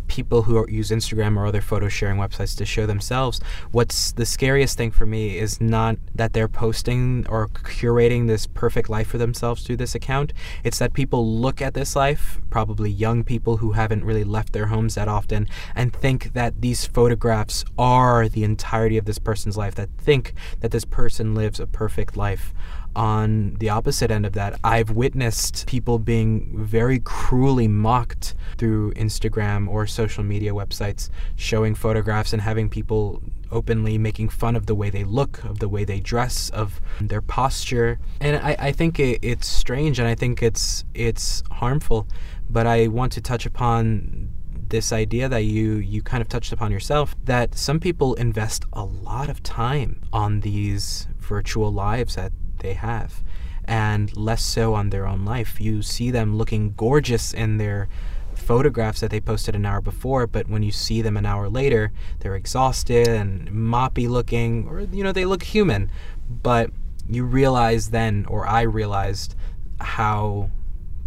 people 0.07 0.43
who 0.43 0.65
use 0.69 0.89
Instagram 0.89 1.37
or 1.37 1.45
other 1.45 1.61
photo 1.61 1.87
sharing 1.87 2.17
websites 2.17 2.57
to 2.57 2.65
show 2.65 2.85
themselves. 2.85 3.39
What's 3.71 4.11
the 4.11 4.25
scariest 4.25 4.77
thing 4.77 4.91
for 4.91 5.05
me 5.05 5.37
is 5.37 5.61
not 5.61 5.97
that 6.15 6.33
they're 6.33 6.47
posting 6.47 7.25
or 7.27 7.47
curating 7.47 8.27
this 8.27 8.47
perfect 8.47 8.89
life 8.89 9.07
for 9.07 9.17
themselves 9.17 9.63
through 9.63 9.77
this 9.77 9.95
account. 9.95 10.33
It's 10.63 10.79
that 10.79 10.93
people 10.93 11.27
look 11.27 11.61
at 11.61 11.73
this 11.73 11.95
life, 11.95 12.39
probably 12.49 12.89
young 12.89 13.23
people 13.23 13.57
who 13.57 13.73
haven't 13.73 14.05
really 14.05 14.23
left 14.23 14.53
their 14.53 14.67
homes 14.67 14.95
that 14.95 15.07
often, 15.07 15.47
and 15.75 15.93
think 15.93 16.33
that 16.33 16.61
these 16.61 16.85
photographs 16.85 17.65
are 17.77 18.27
the 18.27 18.43
entirety 18.43 18.97
of 18.97 19.05
this 19.05 19.19
person's 19.19 19.57
life, 19.57 19.75
that 19.75 19.89
think 19.97 20.33
that 20.61 20.71
this 20.71 20.85
person 20.85 21.35
lives 21.35 21.59
a 21.59 21.67
perfect 21.67 22.15
life 22.17 22.53
on 22.97 23.53
the 23.59 23.69
opposite 23.69 24.09
end 24.09 24.25
of 24.25 24.33
that, 24.33 24.59
I've 24.63 24.89
witnessed 24.89 25.67
people 25.67 25.99
being 25.99 26.65
very 26.65 26.99
cruelly 26.99 27.67
mocked 27.67 28.33
through 28.57 28.93
Instagram 28.93 29.69
or 29.69 29.85
social 29.85 30.23
media 30.23 30.51
websites, 30.51 31.11
showing 31.35 31.75
photographs 31.75 32.33
and 32.33 32.41
having 32.41 32.69
people 32.69 33.21
openly 33.51 33.99
making 33.99 34.29
fun 34.29 34.55
of 34.55 34.65
the 34.65 34.73
way 34.73 34.89
they 34.89 35.03
look, 35.03 35.43
of 35.45 35.59
the 35.59 35.69
way 35.69 35.85
they 35.85 35.99
dress, 35.99 36.49
of 36.49 36.81
their 36.99 37.21
posture. 37.21 37.99
And 38.19 38.37
I, 38.37 38.55
I 38.59 38.71
think 38.71 38.99
it, 38.99 39.19
it's 39.21 39.47
strange 39.47 39.99
and 39.99 40.07
I 40.07 40.15
think 40.15 40.41
it's 40.41 40.83
it's 40.95 41.43
harmful. 41.51 42.07
But 42.49 42.65
I 42.65 42.87
want 42.87 43.11
to 43.13 43.21
touch 43.21 43.45
upon 43.45 44.29
this 44.69 44.91
idea 44.91 45.29
that 45.29 45.43
you 45.43 45.75
you 45.75 46.01
kind 46.01 46.21
of 46.21 46.27
touched 46.27 46.51
upon 46.51 46.71
yourself 46.71 47.15
that 47.23 47.55
some 47.55 47.79
people 47.79 48.15
invest 48.15 48.65
a 48.73 48.83
lot 48.83 49.29
of 49.29 49.43
time 49.43 50.01
on 50.11 50.41
these 50.41 51.07
virtual 51.19 51.71
lives 51.71 52.15
that 52.15 52.31
they 52.59 52.73
have, 52.73 53.23
and 53.65 54.15
less 54.15 54.43
so 54.43 54.73
on 54.73 54.89
their 54.89 55.07
own 55.07 55.25
life. 55.25 55.59
You 55.61 55.81
see 55.81 56.11
them 56.11 56.37
looking 56.37 56.73
gorgeous 56.75 57.33
in 57.33 57.57
their 57.57 57.87
photographs 58.35 59.01
that 59.01 59.11
they 59.11 59.19
posted 59.19 59.55
an 59.55 59.65
hour 59.65 59.81
before, 59.81 60.27
but 60.27 60.47
when 60.47 60.63
you 60.63 60.71
see 60.71 61.01
them 61.01 61.17
an 61.17 61.25
hour 61.25 61.49
later, 61.49 61.91
they're 62.19 62.35
exhausted 62.35 63.07
and 63.07 63.49
moppy 63.49 64.07
looking, 64.07 64.67
or 64.67 64.81
you 64.81 65.03
know, 65.03 65.11
they 65.11 65.25
look 65.25 65.43
human. 65.43 65.91
But 66.29 66.71
you 67.09 67.25
realize 67.25 67.89
then, 67.89 68.25
or 68.27 68.47
I 68.47 68.61
realized, 68.61 69.35
how 69.79 70.51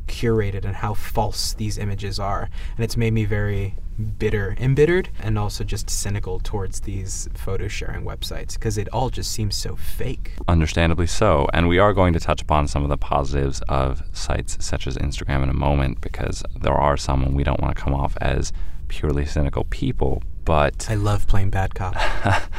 curated 0.07 0.65
and 0.65 0.77
how 0.77 0.95
false 0.95 1.55
these 1.55 1.79
images 1.79 2.19
are. 2.19 2.51
And 2.77 2.85
it's 2.85 2.97
made 2.97 3.13
me 3.13 3.25
very 3.25 3.77
bitter, 4.05 4.57
embittered, 4.59 5.09
and 5.21 5.39
also 5.39 5.65
just 5.65 5.89
cynical 5.91 6.41
towards 6.41 6.81
these 6.81 7.29
photo 7.35 7.69
sharing 7.69 8.05
websites 8.05 8.55
because 8.55 8.77
it 8.79 8.89
all 8.93 9.11
just 9.11 9.31
seems 9.33 9.57
so 9.57 9.77
fake. 9.77 10.33
Understandably 10.49 11.07
so. 11.07 11.47
And 11.53 11.69
we 11.69 11.79
are 11.79 11.93
going 11.93 12.13
to 12.15 12.21
touch 12.21 12.43
upon 12.43 12.67
some 12.69 12.83
of 12.83 12.89
the 12.89 12.99
positives 12.99 13.61
of 13.69 14.03
sites 14.13 14.57
such 14.65 14.87
as 14.87 14.97
Instagram 14.97 15.43
in 15.43 15.49
a 15.49 15.55
moment 15.55 16.01
because 16.01 16.43
there 16.61 16.75
are 16.75 16.97
some 16.97 17.23
and 17.23 17.35
we 17.37 17.45
don't 17.45 17.61
want 17.61 17.77
to 17.77 17.83
come 17.83 17.95
off 17.95 18.17
as 18.21 18.53
purely 18.89 19.25
cynical 19.27 19.65
people. 19.71 20.23
But 20.45 20.87
I 20.91 20.95
love 20.95 21.27
playing 21.29 21.51
bad 21.51 21.75
cop. 21.75 21.95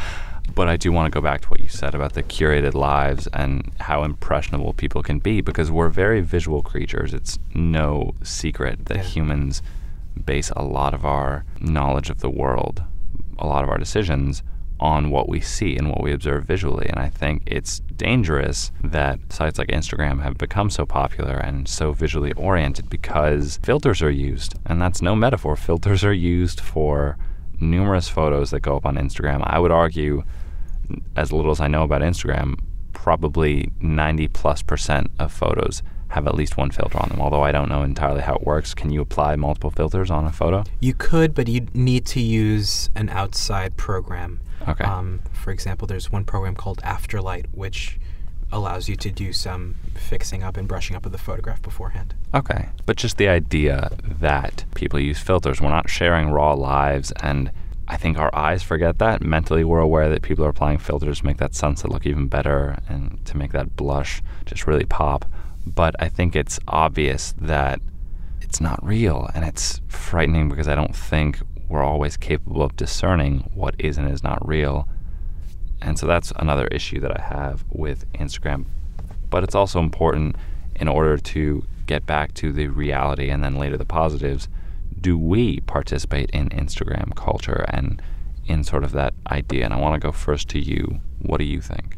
But 0.54 0.68
I 0.68 0.76
do 0.76 0.92
want 0.92 1.06
to 1.12 1.18
go 1.18 1.24
back 1.24 1.42
to 1.42 1.48
what 1.48 1.62
you 1.62 1.70
said 1.70 1.96
about 1.96 2.12
the 2.12 2.24
curated 2.24 2.74
lives 2.74 3.26
and 3.32 3.72
how 3.80 4.04
impressionable 4.04 4.74
people 4.74 5.02
can 5.02 5.20
be 5.20 5.40
because 5.40 5.72
we're 5.72 5.88
very 5.88 6.20
visual 6.20 6.62
creatures. 6.62 7.14
It's 7.14 7.40
no 7.56 8.16
secret 8.22 8.88
that 8.88 8.98
Yeah. 8.98 9.04
humans 9.04 9.62
base 10.26 10.52
a 10.56 10.64
lot 10.64 10.94
of 10.94 11.06
our 11.06 11.46
knowledge 11.60 12.10
of 12.10 12.20
the 12.20 12.30
world, 12.30 12.84
a 13.40 13.48
lot 13.48 13.64
of 13.64 13.70
our 13.70 13.78
decisions 13.78 14.44
on 14.82 15.12
what 15.12 15.30
we 15.30 15.40
see 15.40 15.78
and 15.78 15.90
what 15.90 16.02
we 16.02 16.12
observe 16.12 16.44
visually. 16.44 16.88
And 16.90 16.98
I 16.98 17.08
think 17.08 17.44
it's 17.46 17.80
dangerous 17.96 18.72
that 18.84 19.20
sites 19.30 19.60
like 19.60 19.68
Instagram 19.68 20.24
have 20.24 20.38
become 20.38 20.72
so 20.72 20.86
popular 20.86 21.36
and 21.36 21.68
so 21.68 21.92
visually 21.92 22.34
oriented 22.34 22.90
because 22.90 23.60
filters 23.62 24.02
are 24.02 24.10
used. 24.10 24.56
And 24.66 24.82
that's 24.82 25.02
no 25.02 25.16
metaphor. 25.16 25.56
Filters 25.56 26.04
are 26.04 26.14
used 26.14 26.60
for 26.60 27.18
numerous 27.60 28.10
photos 28.10 28.50
that 28.50 28.62
go 28.62 28.76
up 28.76 28.88
on 28.88 28.96
Instagram. 28.96 29.44
I 29.46 29.60
would 29.60 29.72
argue, 29.72 30.24
as 31.16 31.32
little 31.32 31.52
as 31.52 31.62
I 31.62 31.68
know 31.68 31.84
about 31.84 32.02
Instagram, 32.02 32.60
probably 32.92 33.72
90 33.82 34.28
plus 34.30 34.64
percent 34.64 35.12
of 35.20 35.32
photos 35.32 35.84
have 36.12 36.28
at 36.28 36.36
least 36.36 36.58
one 36.58 36.72
filter 36.72 37.00
on 37.00 37.10
them. 37.10 37.22
Although 37.22 37.42
I 37.42 37.52
don't 37.52 37.70
know 37.70 37.84
entirely 37.84 38.22
how 38.22 38.36
it 38.36 38.44
works. 38.44 38.74
Can 38.74 38.92
you 38.92 39.02
apply 39.02 39.36
multiple 39.36 39.72
filters 39.72 40.12
on 40.12 40.26
a 40.26 40.32
photo? 40.32 40.64
You 40.80 40.94
could, 40.94 41.34
but 41.34 41.48
you'd 41.48 41.74
need 41.74 42.06
to 42.08 42.20
use 42.20 42.90
an 42.96 43.10
outside 43.10 43.78
program. 43.78 44.40
Okay. 44.68 44.84
Um, 44.84 45.22
for 45.32 45.52
example, 45.52 45.88
there's 45.88 46.12
one 46.12 46.26
program 46.26 46.56
called 46.56 46.82
Afterlight, 46.84 47.46
which 47.54 48.00
allows 48.52 48.90
you 48.90 48.96
to 48.98 49.10
do 49.10 49.32
some 49.32 49.76
fixing 49.96 50.44
up 50.44 50.58
and 50.58 50.68
brushing 50.68 50.96
up 50.96 51.06
of 51.06 51.12
the 51.12 51.18
photograph 51.18 51.62
beforehand. 51.62 52.14
Okay. 52.34 52.68
But 52.86 52.98
just 52.98 53.18
the 53.18 53.30
idea 53.30 53.90
that 54.04 54.66
people 54.76 55.00
use 55.00 55.20
filters, 55.20 55.62
we're 55.62 55.70
not 55.70 55.90
sharing 55.90 56.30
raw 56.30 56.54
lives. 56.54 57.14
And 57.24 57.52
I 57.88 57.98
think 57.98 58.18
our 58.18 58.34
eyes 58.36 58.62
forget 58.62 59.00
that. 59.00 59.22
Mentally, 59.22 59.64
we're 59.64 59.80
aware 59.80 60.10
that 60.10 60.22
people 60.22 60.46
are 60.46 60.50
applying 60.50 60.78
filters 60.78 61.20
to 61.20 61.26
make 61.26 61.38
that 61.38 61.56
sunset 61.56 61.92
look 61.92 62.06
even 62.06 62.28
better 62.28 62.78
and 62.90 63.24
to 63.26 63.38
make 63.38 63.54
that 63.54 63.76
blush 63.76 64.22
just 64.46 64.68
really 64.68 64.86
pop. 64.86 65.26
But 65.66 65.96
I 66.00 66.10
think 66.10 66.36
it's 66.36 66.60
obvious 66.68 67.34
that 67.40 67.80
it's 68.42 68.60
not 68.60 68.84
real. 68.84 69.30
And 69.34 69.46
it's 69.46 69.82
frightening 69.88 70.50
because 70.50 70.68
I 70.68 70.76
don't 70.76 70.96
think 70.96 71.40
we're 71.70 71.84
always 71.84 72.18
capable 72.18 72.62
of 72.64 72.76
discerning 72.76 73.50
what 73.54 73.76
is 73.80 73.98
and 73.98 74.12
is 74.12 74.24
not 74.24 74.46
real. 74.46 74.88
And 75.82 75.98
so 75.98 76.06
that's 76.06 76.32
another 76.36 76.68
issue 76.68 77.00
that 77.00 77.18
I 77.18 77.22
have 77.22 77.64
with 77.70 78.12
Instagram. 78.14 78.66
But 79.30 79.44
it's 79.44 79.56
also 79.56 79.80
important 79.80 80.36
in 80.76 80.88
order 80.88 81.18
to 81.18 81.64
get 81.88 82.06
back 82.06 82.34
to 82.36 82.52
the 82.52 82.68
reality 82.68 83.30
and 83.30 83.44
then 83.44 83.56
later 83.56 83.78
the 83.78 83.86
positives. 83.86 84.48
Do 85.00 85.18
we 85.18 85.62
participate 85.62 86.30
in 86.32 86.50
Instagram 86.50 87.16
culture 87.16 87.66
and 87.70 88.02
in 88.46 88.64
sort 88.64 88.84
of 88.84 88.92
that 88.92 89.14
idea? 89.28 89.66
And 89.66 89.74
I 89.74 89.80
want 89.80 90.00
to 90.00 90.06
go 90.06 90.12
first 90.12 90.50
to 90.50 90.60
you. 90.60 91.00
What 91.20 91.38
do 91.38 91.46
you 91.46 91.62
think? 91.62 91.98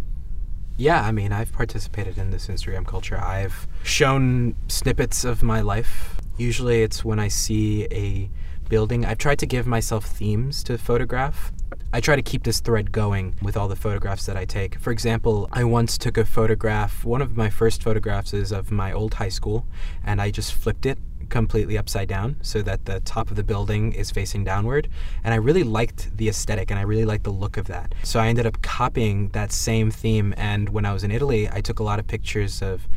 Yeah, 0.76 1.02
I 1.02 1.12
mean, 1.12 1.32
I've 1.32 1.54
participated 1.54 2.18
in 2.18 2.32
this 2.32 2.48
Instagram 2.48 2.86
culture. 2.86 3.18
I've 3.18 3.68
shown 3.84 4.56
snippets 4.68 5.24
of 5.24 5.44
my 5.44 5.62
life. 5.62 6.16
Usually 6.38 6.82
it's 6.82 7.06
when 7.06 7.20
I 7.20 7.28
see 7.28 7.86
a 7.92 8.30
building. 8.70 9.06
I've 9.06 9.20
tried 9.20 9.38
to 9.40 9.46
give 9.46 9.68
myself 9.68 10.04
themes 10.04 10.64
to 10.64 10.80
photograph. 10.80 11.52
I 11.94 12.02
try 12.02 12.16
to 12.16 12.24
keep 12.24 12.44
this 12.44 12.60
thread 12.60 12.92
going 12.92 13.36
with 13.40 13.56
all 13.56 13.68
the 13.68 13.76
photographs 13.76 14.26
that 14.26 14.36
I 14.36 14.46
take. 14.46 14.80
For 14.80 14.90
example, 14.90 15.48
I 15.52 15.64
once 15.64 15.96
took 15.96 16.18
a 16.18 16.26
photograph. 16.26 17.06
One 17.06 17.22
of 17.22 17.38
my 17.38 17.52
first 17.52 17.84
photographs 17.84 18.34
is 18.34 18.52
of 18.52 18.72
my 18.72 18.92
old 18.92 19.14
high 19.14 19.30
school, 19.30 19.68
and 20.04 20.20
I 20.20 20.32
just 20.32 20.54
flipped 20.54 20.88
it 20.88 20.98
completely 21.30 21.78
upside 21.78 22.08
down 22.08 22.38
so 22.42 22.62
that 22.62 22.86
the 22.86 23.00
top 23.02 23.30
of 23.30 23.36
the 23.36 23.44
building 23.44 23.94
is 23.94 24.12
facing 24.12 24.44
downward. 24.44 24.88
And 25.24 25.34
I 25.34 25.38
really 25.38 25.64
liked 25.64 26.16
the 26.18 26.30
aesthetic 26.30 26.72
and 26.72 26.80
I 26.80 26.84
really 26.84 27.06
liked 27.06 27.24
the 27.24 27.32
look 27.32 27.58
of 27.58 27.68
that. 27.68 27.94
So 28.04 28.20
I 28.20 28.28
ended 28.28 28.46
up 28.46 28.62
copying 28.62 29.30
that 29.30 29.52
same 29.52 29.92
theme. 29.92 30.34
And 30.38 30.70
when 30.70 30.86
I 30.86 30.94
was 30.94 31.04
in 31.04 31.12
Italy, 31.12 31.50
I 31.52 31.62
took 31.62 31.80
a 31.80 31.84
lot 31.84 32.00
of 32.00 32.08
pictures 32.08 32.62
of 32.62 32.88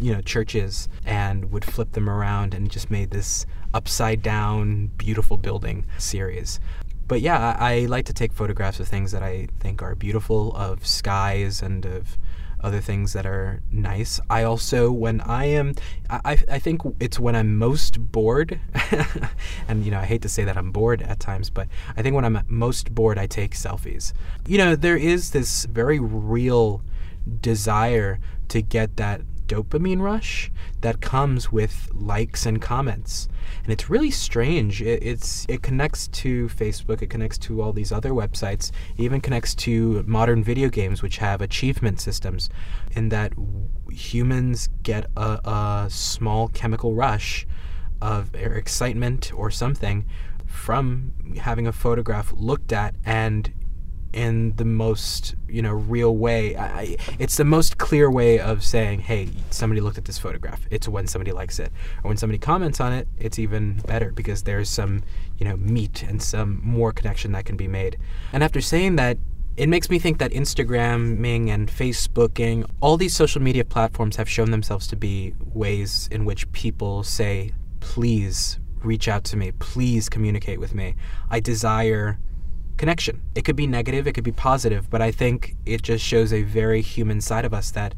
you 0.00 0.12
know 0.12 0.20
churches 0.20 0.88
and 1.04 1.52
would 1.52 1.64
flip 1.64 1.92
them 1.92 2.08
around 2.08 2.54
and 2.54 2.70
just 2.70 2.90
made 2.90 3.10
this 3.10 3.46
upside 3.74 4.22
down 4.22 4.86
beautiful 4.96 5.36
building 5.36 5.84
series 5.98 6.58
but 7.06 7.20
yeah 7.20 7.56
I, 7.58 7.72
I 7.72 7.78
like 7.86 8.06
to 8.06 8.12
take 8.12 8.32
photographs 8.32 8.80
of 8.80 8.88
things 8.88 9.12
that 9.12 9.22
i 9.22 9.48
think 9.60 9.82
are 9.82 9.94
beautiful 9.94 10.56
of 10.56 10.86
skies 10.86 11.62
and 11.62 11.84
of 11.84 12.16
other 12.62 12.80
things 12.80 13.12
that 13.12 13.26
are 13.26 13.62
nice. 13.70 14.20
I 14.30 14.44
also 14.44 14.90
when 14.90 15.20
i 15.22 15.44
am 15.46 15.74
i, 16.10 16.38
I 16.50 16.58
think 16.58 16.82
it's 17.00 17.18
when 17.18 17.34
i'm 17.34 17.56
most 17.56 18.12
bored 18.12 18.60
and 19.68 19.84
you 19.84 19.90
know 19.90 19.98
i 19.98 20.04
hate 20.04 20.22
to 20.22 20.28
say 20.28 20.44
that 20.44 20.56
i'm 20.56 20.70
bored 20.70 21.02
at 21.02 21.20
times 21.20 21.50
but 21.50 21.68
i 21.96 22.02
think 22.02 22.14
when 22.14 22.24
i'm 22.24 22.40
most 22.48 22.94
bored 22.94 23.18
i 23.18 23.26
take 23.26 23.54
selfies. 23.54 24.12
You 24.46 24.58
know 24.58 24.76
there 24.76 24.96
is 24.96 25.30
this 25.30 25.64
very 25.64 25.98
real 25.98 26.82
desire 27.40 28.18
to 28.48 28.62
get 28.62 28.96
that 28.96 29.22
dopamine 29.52 30.00
rush 30.00 30.50
that 30.80 31.00
comes 31.00 31.52
with 31.52 31.90
likes 31.94 32.46
and 32.46 32.60
comments. 32.60 33.28
And 33.64 33.72
it's 33.72 33.90
really 33.90 34.10
strange. 34.10 34.82
It, 34.82 35.02
it's 35.02 35.46
it 35.48 35.62
connects 35.62 36.08
to 36.08 36.48
facebook 36.48 37.02
it 37.02 37.10
connects 37.10 37.38
to 37.38 37.62
all 37.62 37.72
these 37.72 37.92
other 37.92 38.10
websites 38.10 38.70
it 38.96 39.02
even 39.02 39.20
connects 39.20 39.54
to 39.54 40.02
modern 40.06 40.42
video 40.42 40.68
games 40.68 41.02
which 41.02 41.18
have 41.18 41.40
achievement 41.40 42.00
systems 42.00 42.50
in 42.92 43.08
that 43.10 43.32
humans 43.90 44.68
get 44.82 45.06
a, 45.16 45.40
a 45.44 45.86
small 45.90 46.48
chemical 46.48 46.94
rush 46.94 47.46
of 48.00 48.34
excitement 48.34 49.32
or 49.34 49.50
something 49.50 50.04
from 50.46 51.12
having 51.40 51.66
a 51.66 51.72
photograph 51.72 52.32
looked 52.36 52.72
at 52.72 52.94
and 53.04 53.52
in 54.12 54.54
the 54.56 54.64
most 54.64 55.34
you 55.48 55.62
know 55.62 55.72
real 55.72 56.16
way. 56.16 56.56
I, 56.56 56.96
it's 57.18 57.36
the 57.36 57.44
most 57.44 57.78
clear 57.78 58.10
way 58.10 58.38
of 58.38 58.62
saying 58.62 59.00
hey 59.00 59.28
somebody 59.50 59.80
looked 59.80 59.98
at 59.98 60.04
this 60.04 60.18
photograph. 60.18 60.66
It's 60.70 60.88
when 60.88 61.06
somebody 61.06 61.32
likes 61.32 61.58
it. 61.58 61.72
Or 62.02 62.08
when 62.08 62.16
somebody 62.16 62.38
comments 62.38 62.80
on 62.80 62.92
it 62.92 63.08
it's 63.18 63.38
even 63.38 63.80
better 63.86 64.12
because 64.12 64.42
there's 64.42 64.68
some 64.68 65.02
you 65.38 65.44
know 65.44 65.56
meat 65.56 66.02
and 66.02 66.22
some 66.22 66.60
more 66.62 66.92
connection 66.92 67.32
that 67.32 67.44
can 67.44 67.56
be 67.56 67.68
made. 67.68 67.98
And 68.32 68.42
after 68.42 68.60
saying 68.60 68.96
that 68.96 69.18
it 69.56 69.68
makes 69.68 69.90
me 69.90 69.98
think 69.98 70.18
that 70.18 70.30
Instagramming 70.30 71.48
and 71.48 71.68
Facebooking, 71.68 72.68
all 72.80 72.96
these 72.96 73.14
social 73.14 73.42
media 73.42 73.64
platforms 73.64 74.16
have 74.16 74.28
shown 74.28 74.50
themselves 74.50 74.86
to 74.88 74.96
be 74.96 75.34
ways 75.52 76.08
in 76.10 76.24
which 76.24 76.50
people 76.52 77.02
say, 77.02 77.52
please 77.80 78.58
reach 78.82 79.08
out 79.08 79.24
to 79.24 79.36
me, 79.36 79.52
please 79.52 80.08
communicate 80.08 80.58
with 80.58 80.74
me. 80.74 80.94
I 81.30 81.40
desire 81.40 82.18
connection. 82.76 83.22
It 83.34 83.44
could 83.44 83.56
be 83.56 83.66
negative, 83.66 84.06
it 84.06 84.12
could 84.12 84.24
be 84.24 84.32
positive, 84.32 84.90
but 84.90 85.02
I 85.02 85.10
think 85.10 85.56
it 85.66 85.82
just 85.82 86.04
shows 86.04 86.32
a 86.32 86.42
very 86.42 86.82
human 86.82 87.20
side 87.20 87.44
of 87.44 87.54
us 87.54 87.70
that 87.72 87.94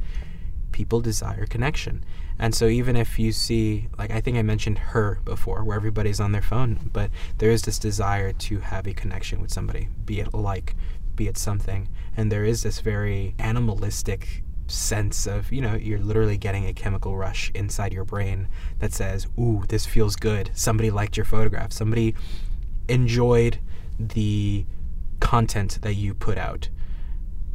people 0.73 1.01
desire 1.01 1.47
connection. 1.47 2.05
And 2.39 2.55
so 2.55 2.67
even 2.67 2.97
if 2.97 3.19
you 3.19 3.31
see 3.33 3.89
like 3.97 4.11
I 4.11 4.21
think 4.21 4.37
I 4.37 4.43
mentioned 4.43 4.79
her 4.79 5.21
before 5.25 5.63
where 5.63 5.77
everybody's 5.77 6.21
on 6.21 6.33
their 6.33 6.43
phone, 6.43 6.91
but 6.93 7.11
there 7.39 7.51
is 7.51 7.63
this 7.63 7.79
desire 7.79 8.33
to 8.33 8.59
have 8.59 8.87
a 8.87 8.93
connection 8.93 9.41
with 9.41 9.53
somebody, 9.53 9.89
be 10.05 10.21
it 10.21 10.35
like, 10.35 10.75
be 11.15 11.29
it 11.29 11.39
something. 11.39 11.89
And 12.17 12.31
there 12.31 12.45
is 12.45 12.63
this 12.63 12.81
very 12.81 13.35
animalistic 13.39 14.43
sense 14.67 15.27
of, 15.27 15.53
you 15.53 15.61
know, 15.61 15.75
you're 15.75 16.01
literally 16.01 16.39
getting 16.39 16.67
a 16.67 16.73
chemical 16.73 17.17
rush 17.17 17.53
inside 17.55 17.93
your 17.93 18.05
brain 18.05 18.49
that 18.79 18.93
says, 18.93 19.27
"Ooh, 19.39 19.63
this 19.69 19.87
feels 19.87 20.17
good. 20.17 20.51
Somebody 20.55 20.91
liked 20.91 21.17
your 21.17 21.27
photograph. 21.27 21.73
Somebody 21.73 22.15
enjoyed 22.89 23.59
the 23.99 24.67
content 25.21 25.79
that 25.83 25.95
you 25.95 26.15
put 26.15 26.39
out. 26.39 26.69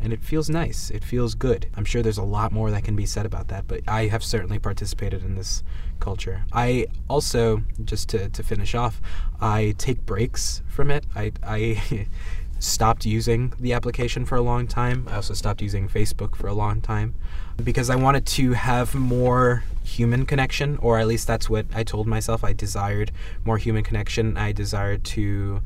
And 0.01 0.13
it 0.13 0.24
feels 0.24 0.50
nice. 0.50 0.89
It 0.89 1.03
feels 1.03 1.36
good. 1.36 1.67
I'm 1.75 1.84
sure 1.84 2.01
there's 2.01 2.17
a 2.17 2.24
lot 2.24 2.53
more 2.53 2.72
that 2.72 2.86
can 2.86 2.96
be 2.96 3.05
said 3.05 3.25
about 3.25 3.50
that, 3.50 3.67
but 3.67 3.81
I 3.88 4.08
have 4.08 4.24
certainly 4.24 4.58
participated 4.58 5.24
in 5.24 5.36
this 5.36 5.62
culture. 6.00 6.46
I 6.53 6.88
also, 7.10 7.63
just 7.84 8.08
to, 8.10 8.29
to 8.29 8.43
finish 8.43 8.74
off, 8.75 9.01
I 9.41 9.75
take 9.77 10.05
breaks 10.05 10.62
from 10.69 10.89
it. 10.89 11.05
I, 11.15 11.34
I 11.43 12.08
stopped 12.60 13.05
using 13.05 13.53
the 13.60 13.74
application 13.74 14.25
for 14.25 14.36
a 14.36 14.41
long 14.41 14.67
time. 14.67 15.08
I 15.10 15.15
also 15.15 15.34
stopped 15.34 15.62
using 15.62 15.89
Facebook 15.89 16.36
for 16.36 16.48
a 16.48 16.53
long 16.53 16.81
time 16.81 17.15
because 17.62 17.89
I 17.89 17.96
wanted 17.96 18.25
to 18.25 18.53
have 18.53 18.96
more 18.96 19.63
human 19.84 20.25
connection, 20.25 20.77
or 20.77 20.98
at 21.00 21.08
least 21.08 21.27
that's 21.27 21.50
what 21.50 21.65
I 21.74 21.84
told 21.84 22.08
myself. 22.08 22.43
I 22.43 22.53
desired 22.53 23.12
more 23.43 23.58
human 23.58 23.84
connection. 23.84 24.38
I 24.38 24.51
desired 24.53 25.03
to 25.05 25.62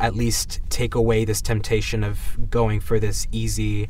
at 0.00 0.16
least 0.16 0.60
take 0.70 0.94
away 0.94 1.24
this 1.24 1.42
temptation 1.42 2.02
of 2.02 2.50
going 2.50 2.80
for 2.80 2.98
this 2.98 3.28
easy 3.30 3.88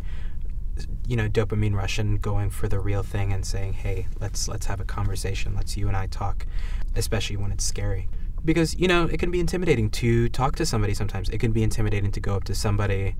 you 1.06 1.16
know 1.16 1.28
dopamine 1.28 1.74
rush 1.74 1.98
and 1.98 2.20
going 2.20 2.50
for 2.50 2.68
the 2.68 2.78
real 2.78 3.02
thing 3.02 3.32
and 3.32 3.44
saying 3.44 3.72
hey 3.72 4.06
let's 4.18 4.48
let's 4.48 4.66
have 4.66 4.80
a 4.80 4.84
conversation. 4.84 5.54
Let's 5.54 5.76
you 5.76 5.88
and 5.88 5.96
i 5.96 6.06
talk 6.06 6.46
especially 6.96 7.36
when 7.36 7.52
it's 7.52 7.64
scary. 7.64 8.08
Because 8.44 8.76
you 8.78 8.88
know 8.88 9.04
it 9.06 9.18
can 9.18 9.30
be 9.30 9.40
intimidating 9.40 9.90
to 9.90 10.28
talk 10.28 10.56
to 10.56 10.66
somebody 10.66 10.94
sometimes. 10.94 11.28
It 11.28 11.38
can 11.38 11.52
be 11.52 11.62
intimidating 11.62 12.10
to 12.12 12.20
go 12.20 12.34
up 12.36 12.44
to 12.44 12.54
somebody 12.54 13.16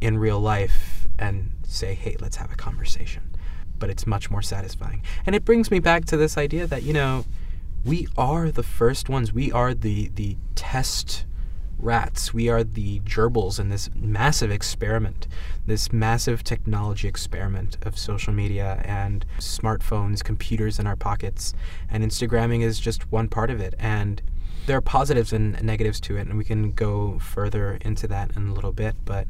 in 0.00 0.18
real 0.18 0.40
life 0.40 1.06
and 1.18 1.52
say 1.66 1.94
hey 1.94 2.16
let's 2.20 2.36
have 2.36 2.52
a 2.52 2.56
conversation. 2.56 3.22
But 3.78 3.90
it's 3.90 4.06
much 4.06 4.30
more 4.30 4.42
satisfying. 4.42 5.02
And 5.26 5.34
it 5.34 5.44
brings 5.44 5.70
me 5.70 5.78
back 5.78 6.06
to 6.06 6.16
this 6.16 6.38
idea 6.38 6.66
that 6.66 6.82
you 6.82 6.92
know 6.92 7.24
we 7.84 8.08
are 8.16 8.50
the 8.50 8.62
first 8.62 9.08
ones. 9.08 9.32
We 9.32 9.52
are 9.52 9.74
the 9.74 10.10
the 10.14 10.36
test 10.54 11.26
rats. 11.78 12.32
We 12.32 12.48
are 12.48 12.64
the 12.64 13.00
gerbils 13.00 13.58
in 13.58 13.68
this 13.68 13.90
massive 13.94 14.50
experiment, 14.50 15.26
this 15.66 15.92
massive 15.92 16.44
technology 16.44 17.08
experiment 17.08 17.76
of 17.82 17.98
social 17.98 18.32
media 18.32 18.82
and 18.84 19.24
smartphones, 19.38 20.22
computers 20.24 20.78
in 20.78 20.86
our 20.86 20.96
pockets. 20.96 21.54
And 21.90 22.02
Instagramming 22.04 22.62
is 22.62 22.80
just 22.80 23.10
one 23.12 23.28
part 23.28 23.50
of 23.50 23.60
it. 23.60 23.74
And 23.78 24.22
there 24.66 24.76
are 24.76 24.82
positives 24.82 25.32
and 25.32 25.62
negatives 25.62 26.00
to 26.00 26.16
it, 26.16 26.26
and 26.26 26.38
we 26.38 26.44
can 26.44 26.72
go 26.72 27.18
further 27.18 27.78
into 27.82 28.06
that 28.08 28.34
in 28.36 28.48
a 28.48 28.54
little 28.54 28.72
bit. 28.72 28.96
But 29.04 29.26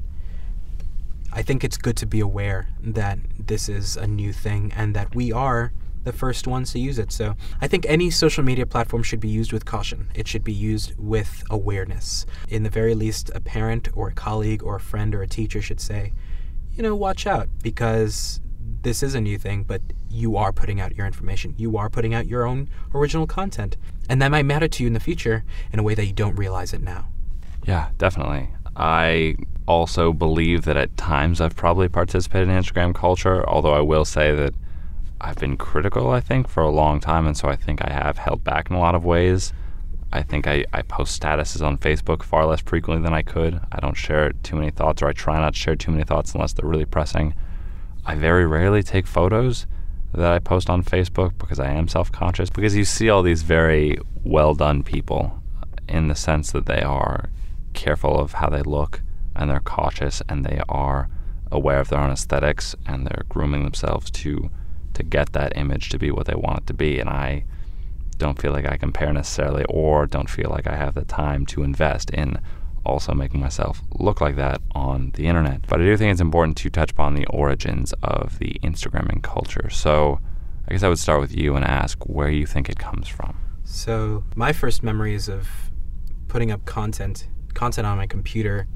I 1.33 1.43
think 1.43 1.65
it's 1.65 1.77
good 1.77 1.97
to 1.97 2.07
be 2.07 2.21
aware 2.21 2.69
that 2.81 3.19
this 3.39 3.69
is 3.69 3.97
a 3.97 4.07
new 4.07 4.33
thing 4.33 4.73
and 4.77 4.95
that 4.95 5.15
we 5.15 5.33
are 5.33 5.73
the 6.05 6.13
first 6.13 6.47
ones 6.47 6.73
to 6.73 6.79
use 6.79 6.99
it. 6.99 7.11
So 7.11 7.35
I 7.61 7.67
think 7.67 7.87
any 7.89 8.11
social 8.11 8.45
media 8.45 8.67
platform 8.67 9.03
should 9.03 9.21
be 9.21 9.29
used 9.29 9.53
with 9.53 9.65
caution. 9.65 10.09
It 10.15 10.29
should 10.29 10.45
be 10.45 10.53
used 10.53 10.95
with 10.97 11.43
awareness. 11.51 12.27
In 12.49 12.63
the 12.63 12.71
very 12.71 12.95
least, 12.95 13.31
a 13.35 13.41
parent 13.41 13.89
or 13.95 14.09
a 14.09 14.15
colleague 14.15 14.63
or 14.63 14.77
a 14.77 14.81
friend 14.81 15.15
or 15.15 15.23
a 15.23 15.29
teacher 15.29 15.61
should 15.61 15.81
say, 15.81 16.13
you 16.73 16.83
know, 16.83 16.95
watch 16.95 17.27
out 17.27 17.49
because 17.63 18.41
this 18.83 19.03
is 19.03 19.15
a 19.15 19.21
new 19.21 19.39
thing, 19.39 19.63
but 19.63 19.81
you 20.11 20.37
are 20.37 20.53
putting 20.53 20.81
out 20.81 20.95
your 20.95 21.07
information. 21.07 21.55
You 21.57 21.77
are 21.77 21.91
putting 21.91 22.15
out 22.15 22.27
your 22.27 22.47
own 22.47 22.69
original 22.95 23.27
content. 23.27 23.77
And 24.09 24.21
that 24.23 24.31
might 24.31 24.45
matter 24.45 24.69
to 24.69 24.83
you 24.83 24.87
in 24.87 24.93
the 24.93 25.01
future 25.01 25.45
in 25.73 25.79
a 25.79 25.83
way 25.83 25.95
that 25.95 26.07
you 26.07 26.13
don't 26.13 26.37
realize 26.37 26.73
it 26.73 26.83
now. 26.83 27.09
Yeah, 27.65 27.89
definitely. 27.99 28.51
I 28.77 29.37
also 29.67 30.13
believe 30.13 30.65
that 30.65 30.77
at 30.77 30.97
times 30.97 31.41
I've 31.41 31.57
probably 31.57 31.89
participated 31.89 32.49
in 32.49 32.55
Instagram 32.55 32.95
culture, 32.95 33.49
although 33.49 33.73
I 33.73 33.81
will 33.81 34.05
say 34.05 34.35
that 34.35 34.55
I've 35.25 35.37
been 35.37 35.57
critical, 35.57 36.11
I 36.11 36.21
think, 36.21 36.49
for 36.49 36.63
a 36.63 36.71
long 36.71 37.01
time, 37.01 37.27
and 37.27 37.35
so 37.35 37.49
I 37.49 37.57
think 37.57 37.81
I 37.83 37.91
have 37.91 38.19
held 38.19 38.45
back 38.45 38.69
in 38.69 38.77
a 38.77 38.79
lot 38.79 38.95
of 38.95 39.07
ways. 39.07 39.55
I 40.13 40.23
think 40.23 40.47
I, 40.47 40.67
I 40.75 40.83
post 40.83 41.19
statuses 41.19 41.65
on 41.65 41.79
Facebook 41.79 42.23
far 42.23 42.45
less 42.45 42.61
frequently 42.61 43.03
than 43.03 43.15
I 43.15 43.23
could. 43.23 43.59
I 43.73 43.81
don't 43.81 43.97
share 43.97 44.33
too 44.43 44.57
many 44.57 44.71
thoughts, 44.71 45.01
or 45.01 45.09
I 45.09 45.13
try 45.13 45.41
not 45.41 45.55
to 45.55 45.59
share 45.59 45.77
too 45.77 45.93
many 45.93 46.05
thoughts 46.05 46.35
unless 46.35 46.53
they're 46.53 46.69
really 46.69 46.85
pressing. 46.85 47.35
I 48.05 48.17
very 48.17 48.45
rarely 48.45 48.83
take 48.83 49.07
photos 49.07 49.67
that 50.13 50.31
I 50.31 50.41
post 50.41 50.69
on 50.69 50.85
Facebook 50.85 51.39
because 51.39 51.59
I 51.59 51.71
am 51.71 51.89
self 51.89 52.13
conscious. 52.13 52.51
Because 52.51 52.77
you 52.77 52.85
see 52.85 53.09
all 53.09 53.23
these 53.23 53.43
very 53.43 53.99
well 54.25 54.55
done 54.55 54.83
people 54.83 55.43
in 55.89 56.09
the 56.09 56.15
sense 56.15 56.53
that 56.53 56.67
they 56.67 56.83
are 56.83 57.31
careful 57.73 58.21
of 58.21 58.35
how 58.35 58.51
they 58.51 58.63
look 58.63 59.01
and 59.35 59.49
they're 59.49 59.61
cautious 59.61 60.21
and 60.29 60.45
they 60.45 60.61
are 60.69 61.09
aware 61.51 61.81
of 61.81 61.89
their 61.89 62.01
own 62.01 62.11
aesthetics 62.11 62.77
and 62.87 63.07
they're 63.07 63.25
grooming 63.31 63.65
themselves 63.65 64.11
to 64.11 64.51
to 64.95 65.03
get 65.03 65.33
that 65.33 65.57
image 65.57 65.89
to 65.91 65.99
be 65.99 66.11
what 66.11 66.27
they 66.27 66.35
want 66.35 66.61
it 66.61 66.67
to 66.69 66.75
be. 66.75 66.99
And 66.99 67.09
I 67.09 67.45
don't 68.19 68.41
feel 68.41 68.53
like 68.53 68.67
I 68.67 68.77
compare 68.77 69.13
necessarily, 69.13 69.65
or 69.69 70.07
don't 70.07 70.31
feel 70.31 70.51
like 70.51 70.67
I 70.67 70.77
have 70.77 70.95
the 70.95 71.05
time 71.05 71.47
to 71.47 71.63
invest 71.63 72.11
in 72.11 72.39
also 72.85 73.15
making 73.15 73.41
myself 73.41 73.81
look 73.99 74.21
like 74.21 74.37
that 74.37 74.61
on 74.73 75.11
the 75.15 75.27
internet. 75.27 75.67
But 75.69 75.81
I 75.81 75.85
do 75.85 75.97
think 75.97 76.13
it's 76.13 76.21
important 76.21 76.57
to 76.59 76.71
touch 76.71 76.93
upon 76.93 77.15
the 77.15 77.27
origins 77.27 77.93
of 78.03 78.39
the 78.39 78.57
Instagramming 78.63 79.23
culture. 79.23 79.71
So 79.71 80.21
I 80.69 80.73
guess 80.73 80.83
I 80.83 80.89
would 80.89 80.99
start 80.99 81.21
with 81.21 81.37
you 81.37 81.57
and 81.57 81.65
ask 81.65 81.99
where 82.05 82.31
you 82.31 82.47
think 82.47 82.69
it 82.69 82.79
comes 82.79 83.09
from. 83.09 83.37
So 83.65 84.25
my 84.37 84.53
first 84.53 84.83
memories 84.83 85.29
of 85.29 85.49
putting 86.29 86.51
up 86.51 86.65
content 86.65 87.29
content 87.55 87.87
on 87.87 87.97
my 87.97 88.07
computer 88.07 88.67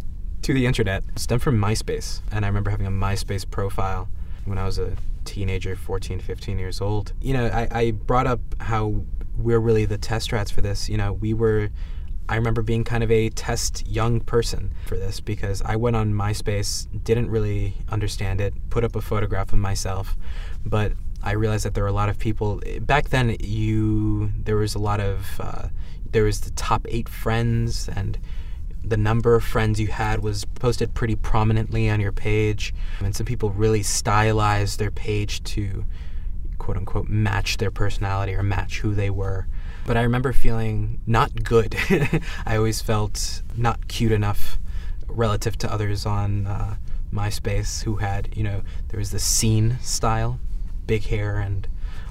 to 0.43 0.55
the 0.55 0.65
internet 0.65 1.03
stem 1.17 1.39
from 1.39 1.61
MySpace. 1.61 2.21
And 2.31 2.45
I 2.45 2.49
remember 2.49 2.71
having 2.71 2.87
a 2.87 2.91
MySpace 2.91 3.49
profile 3.49 4.09
when 4.45 4.57
I 4.57 4.65
was 4.65 4.79
a 4.79 4.97
teenager, 5.29 5.77
14, 5.77 6.21
15 6.21 6.59
years 6.59 6.81
old. 6.81 7.13
You 7.21 7.35
know, 7.35 7.47
I, 7.47 7.69
I 7.71 7.91
brought 7.91 8.27
up 8.27 8.41
how 8.61 9.05
we're 9.37 9.61
really 9.61 9.85
the 9.85 9.99
test 9.99 10.33
rats 10.33 10.51
for 10.51 10.63
this. 10.63 10.89
You 10.89 10.97
know, 10.97 11.13
we 11.13 11.35
were 11.35 11.71
I 12.31 12.37
remember 12.37 12.61
being 12.61 12.85
kind 12.85 13.03
of 13.03 13.11
a 13.11 13.31
test 13.31 13.87
young 13.87 14.21
person 14.21 14.75
for 14.85 14.99
this 14.99 15.19
because 15.19 15.63
I 15.63 15.77
went 15.77 15.97
on 15.97 16.13
MySpace, 16.13 16.87
didn't 17.03 17.31
really 17.31 17.75
understand 17.89 18.41
it, 18.41 18.53
put 18.69 18.85
up 18.85 18.95
a 18.95 19.01
photograph 19.01 19.53
of 19.55 19.59
myself, 19.59 20.15
but 20.65 20.93
I 21.23 21.33
realized 21.33 21.65
that 21.65 21.73
there 21.73 21.85
were 21.85 21.89
a 21.89 21.93
lot 21.93 22.11
of 22.11 22.19
people 22.19 22.61
back 22.83 23.09
then. 23.09 23.37
You 23.41 24.33
there 24.45 24.57
was 24.57 24.75
a 24.75 24.79
lot 24.79 25.01
of 25.01 25.41
uh, 25.41 25.69
there 26.11 26.25
was 26.25 26.41
the 26.43 26.51
top 26.51 26.87
eight 26.89 27.09
friends 27.09 27.89
and 27.89 28.19
the 28.89 28.97
number 28.97 29.35
of 29.35 29.45
friends 29.45 29.81
you 29.81 29.89
had 29.89 30.23
was 30.23 30.45
posted 30.45 30.95
pretty 30.95 31.17
prominently 31.17 31.89
on 31.89 32.01
your 32.01 32.13
page. 32.13 32.75
And 33.01 33.15
some 33.15 33.27
people 33.27 33.51
really 33.51 33.83
stylized 33.83 34.79
their 34.79 34.91
page 34.91 35.43
to 35.45 35.85
quote 36.59 36.77
unquote 36.77 37.09
match 37.09 37.57
their 37.57 37.71
personality 37.71 38.35
or 38.35 38.43
match 38.43 38.81
who 38.81 38.95
they 38.95 39.11
were. 39.11 39.47
But 39.87 39.97
I 39.97 40.03
remember 40.03 40.33
feeling 40.33 41.01
not 41.07 41.45
good. 41.45 41.77
I 42.47 42.57
always 42.57 42.83
felt 42.83 43.43
not 43.57 43.89
cute 43.89 44.13
enough 44.13 44.59
relative 45.07 45.57
to 45.59 45.73
others 45.73 46.05
on 46.05 46.47
uh, 46.47 46.77
MySpace 47.13 47.85
who 47.85 47.97
had, 47.97 48.29
you 48.37 48.43
know, 48.43 48.63
there 48.89 48.99
was 48.99 49.11
the 49.11 49.19
scene 49.19 49.79
style, 49.81 50.39
big 50.87 51.05
hair 51.05 51.39
and 51.39 51.67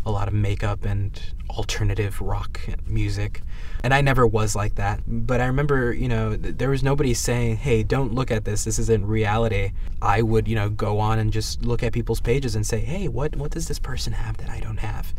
a 0.08 0.12
lot 0.12 0.28
of 0.28 0.34
makeup 0.34 0.86
and 0.86 1.20
alternative 1.50 2.22
rock 2.22 2.60
music. 2.86 3.42
And 3.84 3.94
I 3.94 4.02
never 4.02 4.26
was 4.26 4.56
like 4.56 4.76
that. 4.76 5.02
But 5.06 5.42
I 5.42 5.46
remember, 5.46 5.94
you 5.94 6.08
know, 6.08 6.36
there 6.36 6.70
was 6.70 6.84
nobody 6.84 7.14
saying, 7.14 7.58
hey, 7.58 7.84
don't 7.84 8.14
look 8.14 8.32
at 8.32 8.46
this. 8.46 8.64
This 8.64 8.80
isn't 8.80 9.06
reality. 9.06 9.72
I 10.02 10.22
would, 10.22 10.48
you 10.48 10.56
know, 10.56 10.70
go 10.70 11.00
on 11.00 11.20
and 11.20 11.32
just 11.32 11.64
look 11.64 11.84
at 11.84 11.94
people's 11.94 12.22
pages 12.22 12.56
and 12.56 12.66
say, 12.66 12.80
hey, 12.80 13.08
what, 13.08 13.36
what 13.36 13.52
does 13.52 13.68
this 13.68 13.80
person 13.80 14.14
have 14.14 14.38
that 14.38 14.50
I 14.50 14.60
don't 14.60 14.80
have? 14.80 15.14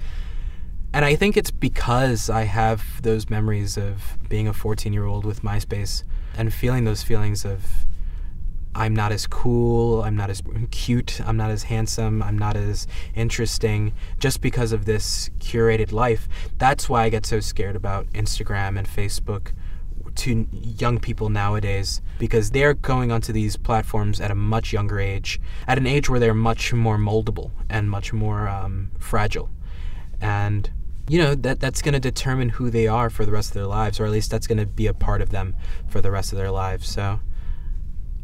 And 0.92 1.04
I 1.04 1.14
think 1.16 1.36
it's 1.36 1.50
because 1.50 2.30
I 2.30 2.44
have 2.44 3.02
those 3.02 3.28
memories 3.28 3.76
of 3.76 4.16
being 4.28 4.48
a 4.48 4.54
14 4.54 4.92
year 4.92 5.04
old 5.04 5.24
with 5.24 5.42
MySpace 5.42 6.02
and 6.36 6.52
feeling 6.52 6.84
those 6.84 7.02
feelings 7.02 7.44
of 7.44 7.86
I'm 8.78 8.94
not 8.94 9.10
as 9.10 9.26
cool, 9.26 10.02
I'm 10.04 10.14
not 10.14 10.30
as 10.30 10.40
cute, 10.70 11.20
I'm 11.26 11.36
not 11.36 11.50
as 11.50 11.64
handsome, 11.64 12.22
I'm 12.22 12.38
not 12.38 12.56
as 12.56 12.86
interesting 13.12 13.92
just 14.20 14.40
because 14.40 14.70
of 14.70 14.84
this 14.84 15.30
curated 15.40 15.90
life. 15.90 16.28
That's 16.58 16.88
why 16.88 17.02
I 17.02 17.08
get 17.08 17.26
so 17.26 17.40
scared 17.40 17.74
about 17.74 18.06
Instagram 18.12 18.78
and 18.78 18.86
Facebook 18.86 19.50
to 20.14 20.46
young 20.52 21.00
people 21.00 21.28
nowadays 21.28 22.00
because 22.20 22.52
they're 22.52 22.74
going 22.74 23.10
onto 23.10 23.32
these 23.32 23.56
platforms 23.56 24.20
at 24.20 24.30
a 24.30 24.36
much 24.36 24.72
younger 24.72 25.00
age, 25.00 25.40
at 25.66 25.76
an 25.76 25.86
age 25.86 26.08
where 26.08 26.20
they're 26.20 26.32
much 26.32 26.72
more 26.72 26.98
moldable 26.98 27.50
and 27.68 27.90
much 27.90 28.12
more 28.12 28.48
um, 28.48 28.92
fragile. 29.00 29.50
And 30.20 30.70
you 31.08 31.18
know 31.18 31.34
that 31.34 31.58
that's 31.58 31.82
going 31.82 31.94
to 31.94 32.00
determine 32.00 32.50
who 32.50 32.70
they 32.70 32.86
are 32.86 33.10
for 33.10 33.24
the 33.24 33.32
rest 33.32 33.50
of 33.50 33.54
their 33.54 33.66
lives 33.66 33.98
or 33.98 34.04
at 34.04 34.10
least 34.10 34.30
that's 34.30 34.46
going 34.46 34.58
to 34.58 34.66
be 34.66 34.86
a 34.86 34.92
part 34.92 35.22
of 35.22 35.30
them 35.30 35.56
for 35.88 36.02
the 36.02 36.10
rest 36.10 36.32
of 36.32 36.38
their 36.38 36.50
lives 36.50 36.86
so 36.86 37.18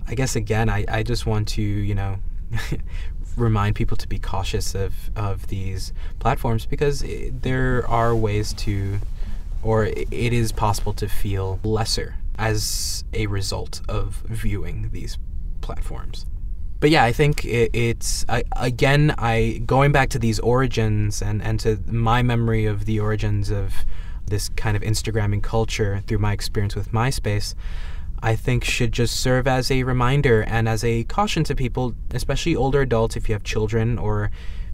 I 0.06 0.14
guess 0.14 0.36
again, 0.36 0.68
I, 0.68 0.84
I 0.88 1.02
just 1.02 1.26
want 1.26 1.48
to, 1.48 1.62
you 1.62 1.94
know, 1.94 2.18
remind 3.36 3.74
people 3.74 3.96
to 3.96 4.08
be 4.08 4.18
cautious 4.18 4.74
of, 4.74 4.94
of 5.16 5.48
these 5.48 5.92
platforms 6.18 6.66
because 6.66 7.02
it, 7.02 7.42
there 7.42 7.86
are 7.88 8.14
ways 8.14 8.52
to, 8.54 8.98
or 9.62 9.86
it 9.86 10.12
is 10.12 10.52
possible 10.52 10.92
to 10.94 11.08
feel 11.08 11.58
lesser 11.64 12.16
as 12.38 13.04
a 13.12 13.26
result 13.26 13.80
of 13.88 14.22
viewing 14.26 14.90
these 14.92 15.18
platforms. 15.60 16.26
But 16.80 16.90
yeah, 16.90 17.04
I 17.04 17.12
think 17.12 17.44
it, 17.46 17.70
it's 17.72 18.26
I, 18.28 18.44
again 18.56 19.14
I 19.16 19.62
going 19.64 19.92
back 19.92 20.10
to 20.10 20.18
these 20.18 20.38
origins 20.40 21.22
and 21.22 21.40
and 21.40 21.58
to 21.60 21.80
my 21.86 22.22
memory 22.22 22.66
of 22.66 22.84
the 22.84 23.00
origins 23.00 23.50
of 23.50 23.72
this 24.26 24.50
kind 24.50 24.76
of 24.76 24.82
Instagramming 24.82 25.42
culture 25.42 26.02
through 26.06 26.18
my 26.18 26.32
experience 26.32 26.74
with 26.74 26.92
MySpace. 26.92 27.54
I 28.24 28.36
think 28.36 28.64
should 28.64 28.90
just 28.90 29.20
serve 29.20 29.46
as 29.46 29.70
a 29.70 29.82
reminder 29.82 30.40
and 30.44 30.66
as 30.66 30.82
a 30.82 31.04
caution 31.04 31.44
to 31.44 31.54
people, 31.54 31.94
especially 32.10 32.56
older 32.56 32.80
adults, 32.80 33.16
if 33.16 33.28
you 33.28 33.34
have 33.34 33.44
children 33.44 33.98
or 33.98 34.30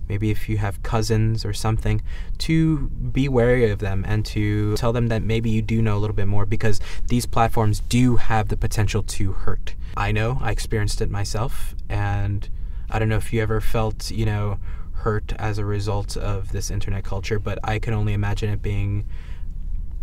maybe 0.08 0.30
if 0.30 0.48
you 0.48 0.58
have 0.58 0.84
cousins 0.84 1.44
or 1.44 1.52
something, 1.52 2.00
to 2.38 2.86
be 2.88 3.28
wary 3.28 3.68
of 3.68 3.80
them 3.80 4.04
and 4.06 4.24
to 4.26 4.76
tell 4.76 4.92
them 4.92 5.08
that 5.08 5.24
maybe 5.24 5.50
you 5.50 5.62
do 5.62 5.82
know 5.82 5.96
a 5.96 5.98
little 5.98 6.14
bit 6.14 6.28
more 6.28 6.46
because 6.46 6.80
these 7.08 7.26
platforms 7.26 7.80
do 7.80 8.16
have 8.16 8.50
the 8.50 8.56
potential 8.56 9.02
to 9.02 9.32
hurt. 9.32 9.74
I 9.96 10.12
know, 10.12 10.38
I 10.40 10.52
experienced 10.52 11.00
it 11.00 11.10
myself, 11.10 11.74
and 11.88 12.48
I 12.88 13.00
don't 13.00 13.08
know 13.08 13.16
if 13.16 13.32
you 13.32 13.42
ever 13.42 13.60
felt, 13.60 14.12
you 14.12 14.26
know, 14.26 14.60
hurt 14.92 15.32
as 15.40 15.58
a 15.58 15.64
result 15.64 16.16
of 16.16 16.52
this 16.52 16.70
internet 16.70 17.02
culture, 17.02 17.40
but 17.40 17.58
I 17.64 17.80
can 17.80 17.94
only 17.94 18.12
imagine 18.12 18.48
it 18.48 18.62
being 18.62 19.06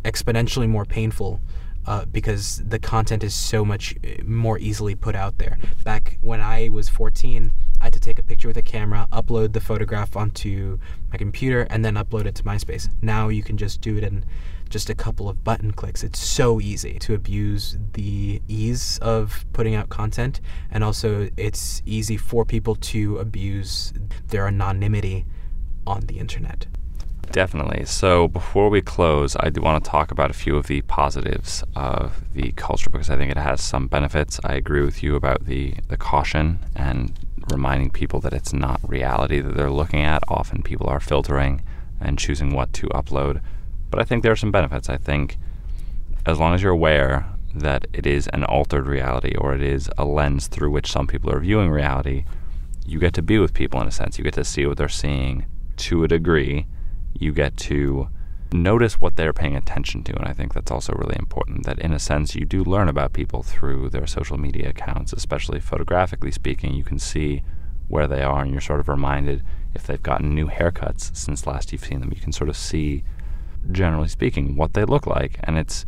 exponentially 0.04 0.68
more 0.68 0.84
painful 0.84 1.40
uh, 1.88 2.06
because 2.06 2.62
the 2.68 2.78
content 2.78 3.24
is 3.24 3.34
so 3.34 3.64
much 3.64 3.96
uh, 4.04 4.22
more 4.26 4.60
easily 4.60 4.94
put 4.94 5.16
out 5.16 5.38
there. 5.38 5.58
Back 5.84 6.18
when 6.22 6.42
I 6.42 6.70
was 6.70 6.90
14, 6.90 7.52
I 7.80 7.84
had 7.86 7.94
to 7.94 8.00
take 8.00 8.20
a 8.20 8.24
picture 8.24 8.48
with 8.48 8.58
a 8.58 8.62
camera, 8.62 9.08
upload 9.12 9.54
the 9.54 9.62
photograph 9.62 10.16
onto 10.18 10.80
my 11.12 11.18
computer, 11.18 11.62
and 11.70 11.86
then 11.86 11.96
upload 11.96 12.26
it 12.26 12.36
to 12.36 12.44
MySpace. 12.44 12.90
Now 13.02 13.30
you 13.30 13.42
can 13.42 13.58
just 13.58 13.82
do 13.82 13.98
it 13.98 14.04
in 14.04 14.26
just 14.70 14.90
a 14.90 14.96
couple 14.96 15.30
of 15.30 15.44
button 15.44 15.72
clicks. 15.72 16.04
It's 16.04 16.20
so 16.20 16.60
easy 16.60 17.00
to 17.00 17.14
abuse 17.14 17.78
the 17.94 18.42
ease 18.48 18.98
of 19.02 19.46
putting 19.54 19.76
out 19.76 19.90
content, 19.90 20.42
and 20.70 20.84
also 20.84 21.30
it's 21.38 21.82
easy 21.86 22.18
for 22.18 22.44
people 22.44 22.76
to 22.76 23.18
abuse 23.18 23.94
their 24.28 24.48
anonymity 24.48 25.26
on 25.86 26.02
the 26.08 26.20
internet. 26.20 26.68
Definitely. 27.32 27.86
So 27.86 28.28
before 28.28 28.70
we 28.70 28.82
close, 28.82 29.36
I 29.40 29.50
do 29.50 29.62
want 29.62 29.84
to 29.84 29.90
talk 29.90 30.12
about 30.12 30.32
a 30.32 30.34
few 30.34 30.56
of 30.56 30.68
the 30.68 30.82
positives 30.82 31.64
of 31.76 32.22
the 32.34 32.52
culture 32.54 32.90
because 32.90 33.10
I 33.10 33.18
think 33.18 33.32
it 33.32 33.38
has 33.38 33.62
some 33.62 33.88
benefits. 33.88 34.40
I 34.44 34.56
agree 34.56 34.82
with 34.82 35.04
you 35.04 35.16
about 35.16 35.46
the, 35.46 35.76
the 35.88 35.98
caution 35.98 36.60
and 36.76 37.14
reminding 37.52 37.92
people 37.92 38.20
that 38.22 38.34
it's 38.34 38.54
not 38.54 38.80
reality 38.88 39.40
that 39.40 39.56
they're 39.56 39.70
looking 39.70 40.02
at. 40.02 40.24
Often 40.28 40.64
people 40.64 40.88
are 40.88 41.00
filtering 41.00 41.62
and 42.00 42.18
choosing 42.18 42.54
what 42.54 42.74
to 42.74 42.88
upload. 42.88 43.42
But 43.90 44.00
I 44.00 44.04
think 44.04 44.24
there 44.24 44.32
are 44.32 44.38
some 44.38 44.52
benefits. 44.52 44.90
I 44.90 44.98
think 44.98 45.38
as 46.26 46.40
long 46.40 46.54
as 46.54 46.62
you're 46.62 46.72
aware 46.72 47.26
that 47.54 47.88
it 47.94 48.06
is 48.06 48.28
an 48.28 48.44
altered 48.44 48.88
reality 48.88 49.36
or 49.36 49.54
it 49.54 49.62
is 49.62 49.90
a 49.98 50.06
lens 50.06 50.48
through 50.48 50.72
which 50.72 50.92
some 50.92 51.08
people 51.08 51.32
are 51.32 51.40
viewing 51.40 51.70
reality, 51.70 52.26
you 52.86 53.00
get 53.00 53.14
to 53.14 53.22
be 53.22 53.40
with 53.40 53.54
people 53.54 53.82
in 53.82 53.88
a 53.88 53.92
sense. 53.92 54.18
You 54.18 54.24
get 54.24 54.34
to 54.36 54.44
see 54.44 54.66
what 54.66 54.78
they're 54.78 54.90
seeing 54.90 55.46
to 55.78 56.04
a 56.04 56.08
degree. 56.08 56.66
You 57.20 57.32
get 57.32 57.58
to 57.58 58.10
notice 58.54 59.02
what 59.02 59.16
they're 59.16 59.34
paying 59.34 59.56
attention 59.56 60.04
to. 60.04 60.16
And 60.16 60.26
I 60.26 60.34
think 60.34 60.54
that's 60.54 60.72
also 60.72 60.94
really 60.94 61.16
important 61.18 61.66
that, 61.66 61.80
in 61.80 61.92
a 61.92 62.00
sense, 62.00 62.36
you 62.36 62.46
do 62.46 62.64
learn 62.64 62.88
about 62.90 63.14
people 63.14 63.44
through 63.44 63.90
their 63.90 64.08
social 64.08 64.38
media 64.38 64.70
accounts, 64.70 65.14
especially 65.14 65.60
photographically 65.60 66.32
speaking. 66.32 66.74
You 66.74 66.84
can 66.84 67.00
see 67.00 67.44
where 67.88 68.08
they 68.08 68.22
are, 68.22 68.42
and 68.42 68.52
you're 68.52 68.62
sort 68.62 68.80
of 68.80 68.88
reminded 68.88 69.44
if 69.74 69.84
they've 69.84 70.02
gotten 70.02 70.34
new 70.34 70.48
haircuts 70.48 71.16
since 71.16 71.48
last 71.48 71.72
you've 71.72 71.86
seen 71.86 72.00
them. 72.00 72.12
You 72.14 72.22
can 72.22 72.32
sort 72.32 72.50
of 72.50 72.58
see, 72.58 73.04
generally 73.72 74.08
speaking, 74.08 74.56
what 74.56 74.74
they 74.74 74.86
look 74.86 75.06
like. 75.06 75.40
And 75.44 75.58
it's 75.58 75.86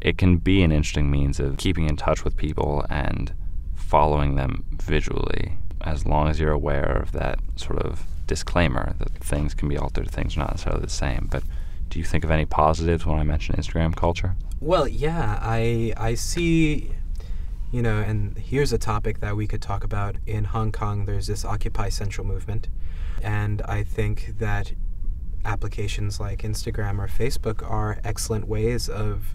it 0.00 0.18
can 0.18 0.36
be 0.36 0.62
an 0.62 0.70
interesting 0.70 1.10
means 1.10 1.40
of 1.40 1.56
keeping 1.56 1.88
in 1.88 1.96
touch 1.96 2.24
with 2.24 2.36
people 2.36 2.84
and 2.90 3.32
following 3.74 4.34
them 4.34 4.64
visually 4.72 5.58
as 5.80 6.04
long 6.06 6.28
as 6.28 6.38
you're 6.38 6.52
aware 6.52 7.00
of 7.02 7.12
that 7.12 7.38
sort 7.56 7.78
of 7.78 8.06
disclaimer 8.26 8.94
that 8.98 9.10
things 9.18 9.54
can 9.54 9.68
be 9.68 9.76
altered, 9.76 10.10
things 10.10 10.36
are 10.36 10.40
not 10.40 10.52
necessarily 10.52 10.82
the 10.82 10.90
same. 10.90 11.28
But 11.30 11.42
do 11.90 11.98
you 11.98 12.04
think 12.04 12.24
of 12.24 12.30
any 12.30 12.44
positives 12.44 13.06
when 13.06 13.18
I 13.18 13.22
mention 13.22 13.56
Instagram 13.56 13.94
culture? 13.94 14.34
Well, 14.60 14.88
yeah, 14.88 15.38
I 15.40 15.92
I 15.96 16.14
see 16.14 16.92
you 17.74 17.82
know, 17.82 17.98
and 17.98 18.38
here's 18.38 18.72
a 18.72 18.78
topic 18.78 19.18
that 19.18 19.34
we 19.34 19.48
could 19.48 19.60
talk 19.60 19.82
about 19.82 20.14
in 20.28 20.44
Hong 20.44 20.70
Kong. 20.70 21.06
There's 21.06 21.26
this 21.26 21.44
Occupy 21.44 21.88
Central 21.88 22.24
movement, 22.24 22.68
and 23.20 23.62
I 23.62 23.82
think 23.82 24.34
that 24.38 24.72
applications 25.44 26.20
like 26.20 26.42
Instagram 26.42 27.00
or 27.00 27.08
Facebook 27.08 27.68
are 27.68 27.98
excellent 28.04 28.46
ways 28.46 28.88
of 28.88 29.34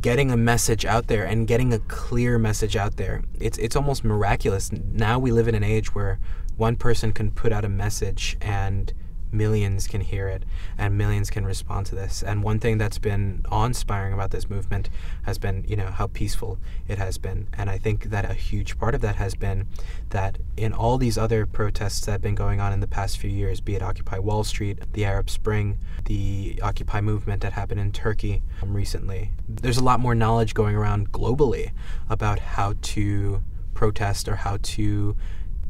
getting 0.00 0.30
a 0.30 0.36
message 0.36 0.84
out 0.84 1.08
there 1.08 1.24
and 1.24 1.48
getting 1.48 1.72
a 1.72 1.80
clear 1.80 2.38
message 2.38 2.76
out 2.76 2.96
there. 2.96 3.22
It's 3.40 3.58
it's 3.58 3.74
almost 3.74 4.04
miraculous. 4.04 4.70
Now 4.70 5.18
we 5.18 5.32
live 5.32 5.48
in 5.48 5.56
an 5.56 5.64
age 5.64 5.94
where 5.94 6.20
one 6.56 6.76
person 6.76 7.12
can 7.12 7.30
put 7.30 7.52
out 7.52 7.64
a 7.64 7.68
message 7.68 8.36
and 8.40 8.92
millions 9.34 9.86
can 9.86 10.00
hear 10.00 10.28
it 10.28 10.44
and 10.78 10.96
millions 10.96 11.28
can 11.28 11.44
respond 11.44 11.86
to 11.86 11.94
this. 11.94 12.22
And 12.22 12.42
one 12.42 12.58
thing 12.58 12.78
that's 12.78 12.98
been 12.98 13.44
awe-inspiring 13.50 14.14
about 14.14 14.30
this 14.30 14.48
movement 14.48 14.88
has 15.22 15.38
been, 15.38 15.64
you 15.66 15.76
know, 15.76 15.88
how 15.88 16.06
peaceful 16.06 16.58
it 16.88 16.98
has 16.98 17.18
been. 17.18 17.48
And 17.52 17.68
I 17.68 17.76
think 17.76 18.04
that 18.04 18.30
a 18.30 18.34
huge 18.34 18.78
part 18.78 18.94
of 18.94 19.00
that 19.02 19.16
has 19.16 19.34
been 19.34 19.66
that 20.10 20.38
in 20.56 20.72
all 20.72 20.96
these 20.96 21.18
other 21.18 21.44
protests 21.44 22.06
that 22.06 22.12
have 22.12 22.22
been 22.22 22.34
going 22.34 22.60
on 22.60 22.72
in 22.72 22.80
the 22.80 22.86
past 22.86 23.18
few 23.18 23.30
years, 23.30 23.60
be 23.60 23.74
it 23.74 23.82
Occupy 23.82 24.18
Wall 24.18 24.44
Street, 24.44 24.78
the 24.92 25.04
Arab 25.04 25.28
Spring, 25.28 25.78
the 26.04 26.60
Occupy 26.62 27.00
movement 27.00 27.42
that 27.42 27.52
happened 27.52 27.80
in 27.80 27.92
Turkey 27.92 28.42
um, 28.62 28.74
recently, 28.74 29.32
there's 29.48 29.78
a 29.78 29.84
lot 29.84 30.00
more 30.00 30.14
knowledge 30.14 30.54
going 30.54 30.76
around 30.76 31.12
globally 31.12 31.72
about 32.08 32.38
how 32.38 32.74
to 32.80 33.42
protest 33.74 34.28
or 34.28 34.36
how 34.36 34.58
to 34.62 35.16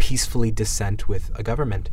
peacefully 0.05 0.51
dissent 0.51 1.09
with 1.09 1.31
a 1.35 1.43
government. 1.43 1.89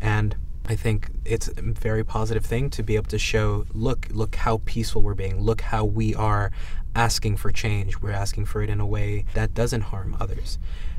And 0.00 0.34
I 0.66 0.74
think 0.74 1.10
it's 1.24 1.46
a 1.46 1.62
very 1.62 2.02
positive 2.02 2.44
thing 2.44 2.70
to 2.70 2.82
be 2.82 2.96
able 2.96 3.10
to 3.10 3.18
show 3.20 3.66
look, 3.72 4.08
look 4.10 4.34
how 4.34 4.62
peaceful 4.64 5.00
we're 5.00 5.14
being, 5.14 5.40
look 5.40 5.60
how 5.60 5.84
we 5.84 6.12
are 6.12 6.50
asking 6.96 7.36
for 7.36 7.52
change. 7.52 8.00
We're 8.00 8.10
asking 8.10 8.46
for 8.46 8.62
it 8.62 8.68
in 8.68 8.80
a 8.80 8.86
way 8.86 9.26
that 9.34 9.54
doesn't 9.54 9.82
harm 9.82 10.16
others. 10.18 10.58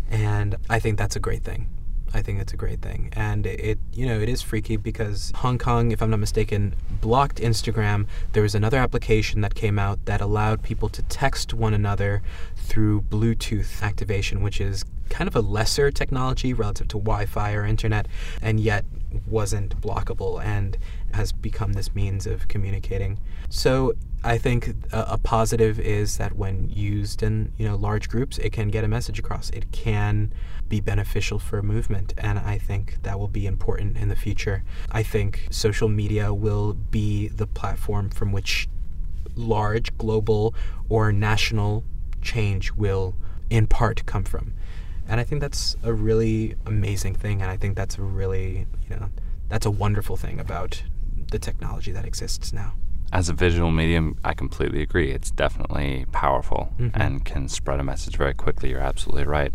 And 0.10 0.56
I 0.70 0.80
think 0.80 0.98
that's 0.98 1.18
a 1.18 1.20
great 1.20 1.44
thing. 1.44 1.68
I 2.14 2.22
think 2.22 2.40
it's 2.40 2.54
a 2.54 2.58
great 2.58 2.82
thing. 2.82 3.10
And 3.14 3.46
it, 3.46 3.80
you 3.94 4.06
know, 4.06 4.20
it 4.20 4.30
is 4.30 4.42
freaky 4.42 4.78
because 4.78 5.32
Hong 5.36 5.58
Kong, 5.58 5.92
if 5.92 6.02
I'm 6.02 6.10
not 6.12 6.20
mistaken, 6.20 6.76
blocked 7.02 7.38
Instagram. 7.38 8.06
There 8.34 8.44
was 8.44 8.56
another 8.56 8.78
application 8.78 9.42
that 9.42 9.56
came 9.56 9.80
out 9.80 10.06
that 10.06 10.22
allowed 10.22 10.62
people 10.62 10.90
to 10.90 11.02
text 11.04 11.54
one 11.54 11.74
another 11.74 12.22
through 12.56 13.02
Bluetooth 13.02 13.82
activation, 13.82 14.42
which 14.42 14.62
is 14.62 14.86
kind 15.10 15.28
of 15.28 15.36
a 15.36 15.42
lesser 15.42 15.92
technology 15.92 16.54
relative 16.54 16.88
to 16.90 16.98
Wi 16.98 17.26
Fi 17.26 17.54
or 17.54 17.66
internet, 17.66 18.08
and 18.42 18.60
yet 18.60 18.86
wasn't 19.28 19.80
blockable 19.82 20.44
and 20.44 20.78
has 21.14 21.32
become 21.32 21.74
this 21.74 21.94
means 21.94 22.26
of 22.26 22.48
communicating. 22.48 23.20
So 23.50 23.94
I 24.24 24.38
think 24.38 24.70
a, 24.92 25.06
a, 25.10 25.18
positive 25.18 25.80
is 25.80 26.18
that 26.18 26.38
when 26.38 26.70
used 26.70 27.22
in 27.22 27.52
you 27.58 27.68
know 27.68 27.76
large 27.76 28.08
groups, 28.08 28.38
it 28.38 28.52
can 28.52 28.70
get 28.70 28.84
a 28.84 28.88
message 28.88 29.20
across. 29.20 29.50
It 29.50 29.72
can 29.72 30.34
be 30.70 30.80
beneficial 30.80 31.40
for 31.40 31.60
a 31.60 31.64
movement, 31.64 32.14
and 32.18 32.40
I 32.40 32.58
think 32.58 33.04
that 33.04 33.20
will 33.20 33.28
be 33.28 33.46
important 33.46 33.98
in 33.98 34.08
the 34.08 34.16
future. 34.16 34.64
I 34.92 35.04
think 35.04 35.48
social 35.52 35.90
media 35.90 36.34
will 36.34 36.74
be 36.74 37.28
the 37.28 37.48
platform 37.48 38.10
from 38.10 38.32
which 38.32 38.70
large 39.36 39.98
global 39.98 40.56
or 40.88 41.12
national 41.12 41.84
change 42.22 42.72
will 42.74 43.16
in 43.50 43.68
part 43.68 44.06
come 44.06 44.24
from. 44.24 44.54
And 45.06 45.20
I 45.20 45.26
think 45.26 45.42
that's 45.42 45.76
a 45.84 45.92
really 45.92 46.56
amazing 46.66 47.16
thing 47.16 47.42
and 47.42 47.52
I 47.52 47.58
think 47.58 47.76
that's 47.76 47.98
a 47.98 48.02
really, 48.02 48.68
you 48.90 48.96
know, 48.96 49.10
that's 49.50 49.66
a 49.66 49.72
wonderful 49.72 50.16
thing 50.16 50.40
about 50.40 50.82
the 51.32 51.40
technology 51.40 51.92
that 51.92 52.06
exists 52.06 52.54
now 52.54 52.74
as 53.14 53.30
a 53.30 53.34
visual 53.34 53.70
medium, 53.70 54.18
I 54.24 54.34
completely 54.34 54.82
agree. 54.82 55.12
It's 55.12 55.30
definitely 55.30 56.08
powerful 56.12 56.74
mm-hmm. 56.80 57.00
and 57.00 57.24
can 57.24 57.48
spread 57.48 57.80
a 57.80 57.84
message 57.84 58.18
very 58.18 58.34
quickly. 58.34 58.72
You're 58.72 58.80
absolutely 58.80 59.26
right. 59.26 59.54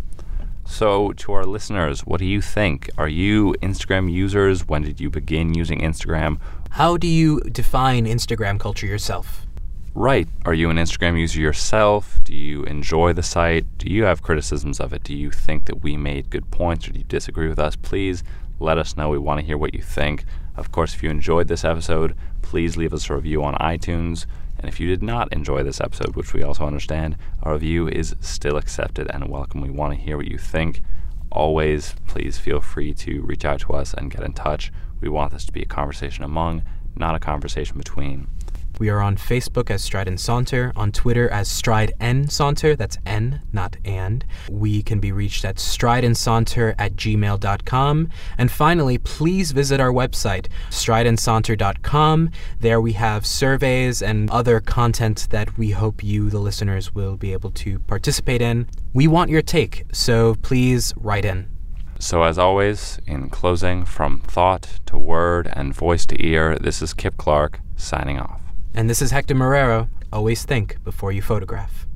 So, 0.65 1.13
to 1.15 1.33
our 1.33 1.45
listeners, 1.45 2.07
what 2.07 2.21
do 2.21 2.25
you 2.25 2.41
think? 2.41 2.89
Are 2.97 3.09
you 3.09 3.57
Instagram 3.61 4.13
users? 4.13 4.69
When 4.69 4.83
did 4.83 5.01
you 5.01 5.11
begin 5.11 5.55
using 5.55 5.81
Instagram? 5.81 6.39
How 6.71 6.97
do 6.97 7.09
you 7.09 7.41
define 7.41 8.05
Instagram 8.07 8.61
culture 8.61 8.87
yourself? 8.87 9.45
Right. 9.93 10.29
Are 10.45 10.55
you 10.55 10.71
an 10.71 10.77
Instagram 10.77 11.19
user 11.19 11.41
yourself? 11.41 12.21
Do 12.23 12.37
you 12.37 12.63
enjoy 12.65 13.13
the 13.13 13.25
site? 13.25 13.67
Do 13.79 13.91
you 13.91 14.05
have 14.05 14.23
criticisms 14.23 14.79
of 14.79 14.93
it? 14.93 15.03
Do 15.03 15.17
you 15.17 15.33
think 15.33 15.65
that 15.65 15.83
we 15.83 15.97
made 15.97 16.31
good 16.31 16.49
points 16.53 16.87
or 16.87 16.93
do 16.93 16.99
you 16.99 17.05
disagree 17.05 17.49
with 17.49 17.59
us? 17.59 17.75
Please 17.75 18.23
let 18.61 18.79
us 18.79 18.97
know. 18.97 19.09
We 19.09 19.19
want 19.19 19.41
to 19.41 19.47
hear 19.47 19.59
what 19.59 19.75
you 19.75 19.83
think. 19.83 20.25
Of 20.59 20.73
course, 20.73 20.93
if 20.93 21.05
you 21.05 21.11
enjoyed 21.11 21.47
this 21.47 21.65
episode, 21.65 22.17
please 22.43 22.77
leave 22.77 22.93
us 22.93 23.09
a 23.09 23.15
review 23.15 23.45
on 23.45 23.55
iTunes. 23.55 24.27
And 24.59 24.69
if 24.69 24.81
you 24.81 24.89
did 24.89 25.05
not 25.05 25.33
enjoy 25.33 25.63
this 25.63 25.81
episode, 25.81 26.17
which 26.17 26.35
we 26.35 26.43
also 26.43 26.67
understand, 26.67 27.17
a 27.45 27.53
review 27.53 27.87
is 27.87 28.17
still 28.21 28.57
accepted 28.57 29.09
and 29.15 29.29
welcome. 29.29 29.61
We 29.61 29.71
want 29.71 29.95
to 29.95 30.01
hear 30.01 30.17
what 30.17 30.27
you 30.27 30.37
think. 30.37 30.83
Always, 31.31 31.95
please 32.09 32.39
feel 32.39 32.61
free 32.61 32.93
to 32.95 33.23
reach 33.23 33.45
out 33.45 33.61
to 33.61 33.73
us 33.75 33.95
and 33.95 34.11
get 34.11 34.25
in 34.25 34.33
touch. 34.33 34.73
We 35.01 35.09
want 35.09 35.33
this 35.33 35.45
to 35.45 35.53
be 35.53 35.63
a 35.63 35.67
conversation 35.67 36.25
among, 36.25 36.65
not 36.97 37.15
a 37.15 37.21
conversation 37.21 37.79
between. 37.79 38.27
We 38.79 38.89
are 38.91 39.01
on 39.01 39.17
Facebook 39.17 39.71
as 39.71 39.83
Stride 39.83 40.09
and 40.09 40.19
Saunter, 40.19 40.73
on 40.77 40.93
Twitter 40.93 41.29
as 41.29 41.49
Stride 41.49 41.93
N 42.01 42.29
Saunter, 42.29 42.77
that's 42.77 42.99
N, 43.05 43.43
not 43.53 43.77
and. 43.85 44.25
We 44.51 44.83
can 44.83 45.01
be 45.01 45.13
reached 45.13 45.45
at 45.45 45.57
strideandsaunter 45.57 46.75
at 46.79 46.95
gmail.com. 46.95 48.09
And 48.39 48.51
finally, 48.51 48.99
please 48.99 49.53
visit 49.53 49.81
our 49.81 49.93
website, 49.93 50.47
strideandsaunter.com. 50.71 52.31
There 52.61 52.81
we 52.81 52.93
have 52.93 53.27
surveys 53.27 54.03
and 54.03 54.31
other 54.31 54.61
content 54.61 55.29
that 55.31 55.59
we 55.59 55.71
hope 55.71 56.05
you, 56.05 56.31
the 56.31 56.39
listeners, 56.39 56.95
will 56.95 57.17
be 57.17 57.33
able 57.33 57.51
to 57.53 57.79
participate 57.81 58.43
in. 58.43 58.69
We 58.93 59.09
want 59.09 59.31
your 59.31 59.43
take, 59.43 59.85
so 59.93 60.37
please 60.37 60.95
write 60.97 61.25
in. 61.25 61.49
So, 62.01 62.23
as 62.23 62.39
always, 62.39 63.01
in 63.09 63.29
closing, 63.29 63.85
from 63.85 64.21
thought 64.21 64.79
to 64.87 64.97
word 64.97 65.51
and 65.53 65.75
voice 65.75 66.07
to 66.07 66.25
ear, 66.25 66.57
this 66.57 66.81
is 66.81 66.95
Kip 66.95 67.17
Clark 67.17 67.59
signing 67.77 68.21
off. 68.21 68.41
And 68.75 68.89
this 68.89 69.03
is 69.03 69.11
Hector 69.11 69.35
Marrero. 69.35 69.89
Always 70.13 70.45
think 70.45 70.83
before 70.85 71.13
you 71.13 71.23
photograph. 71.23 71.87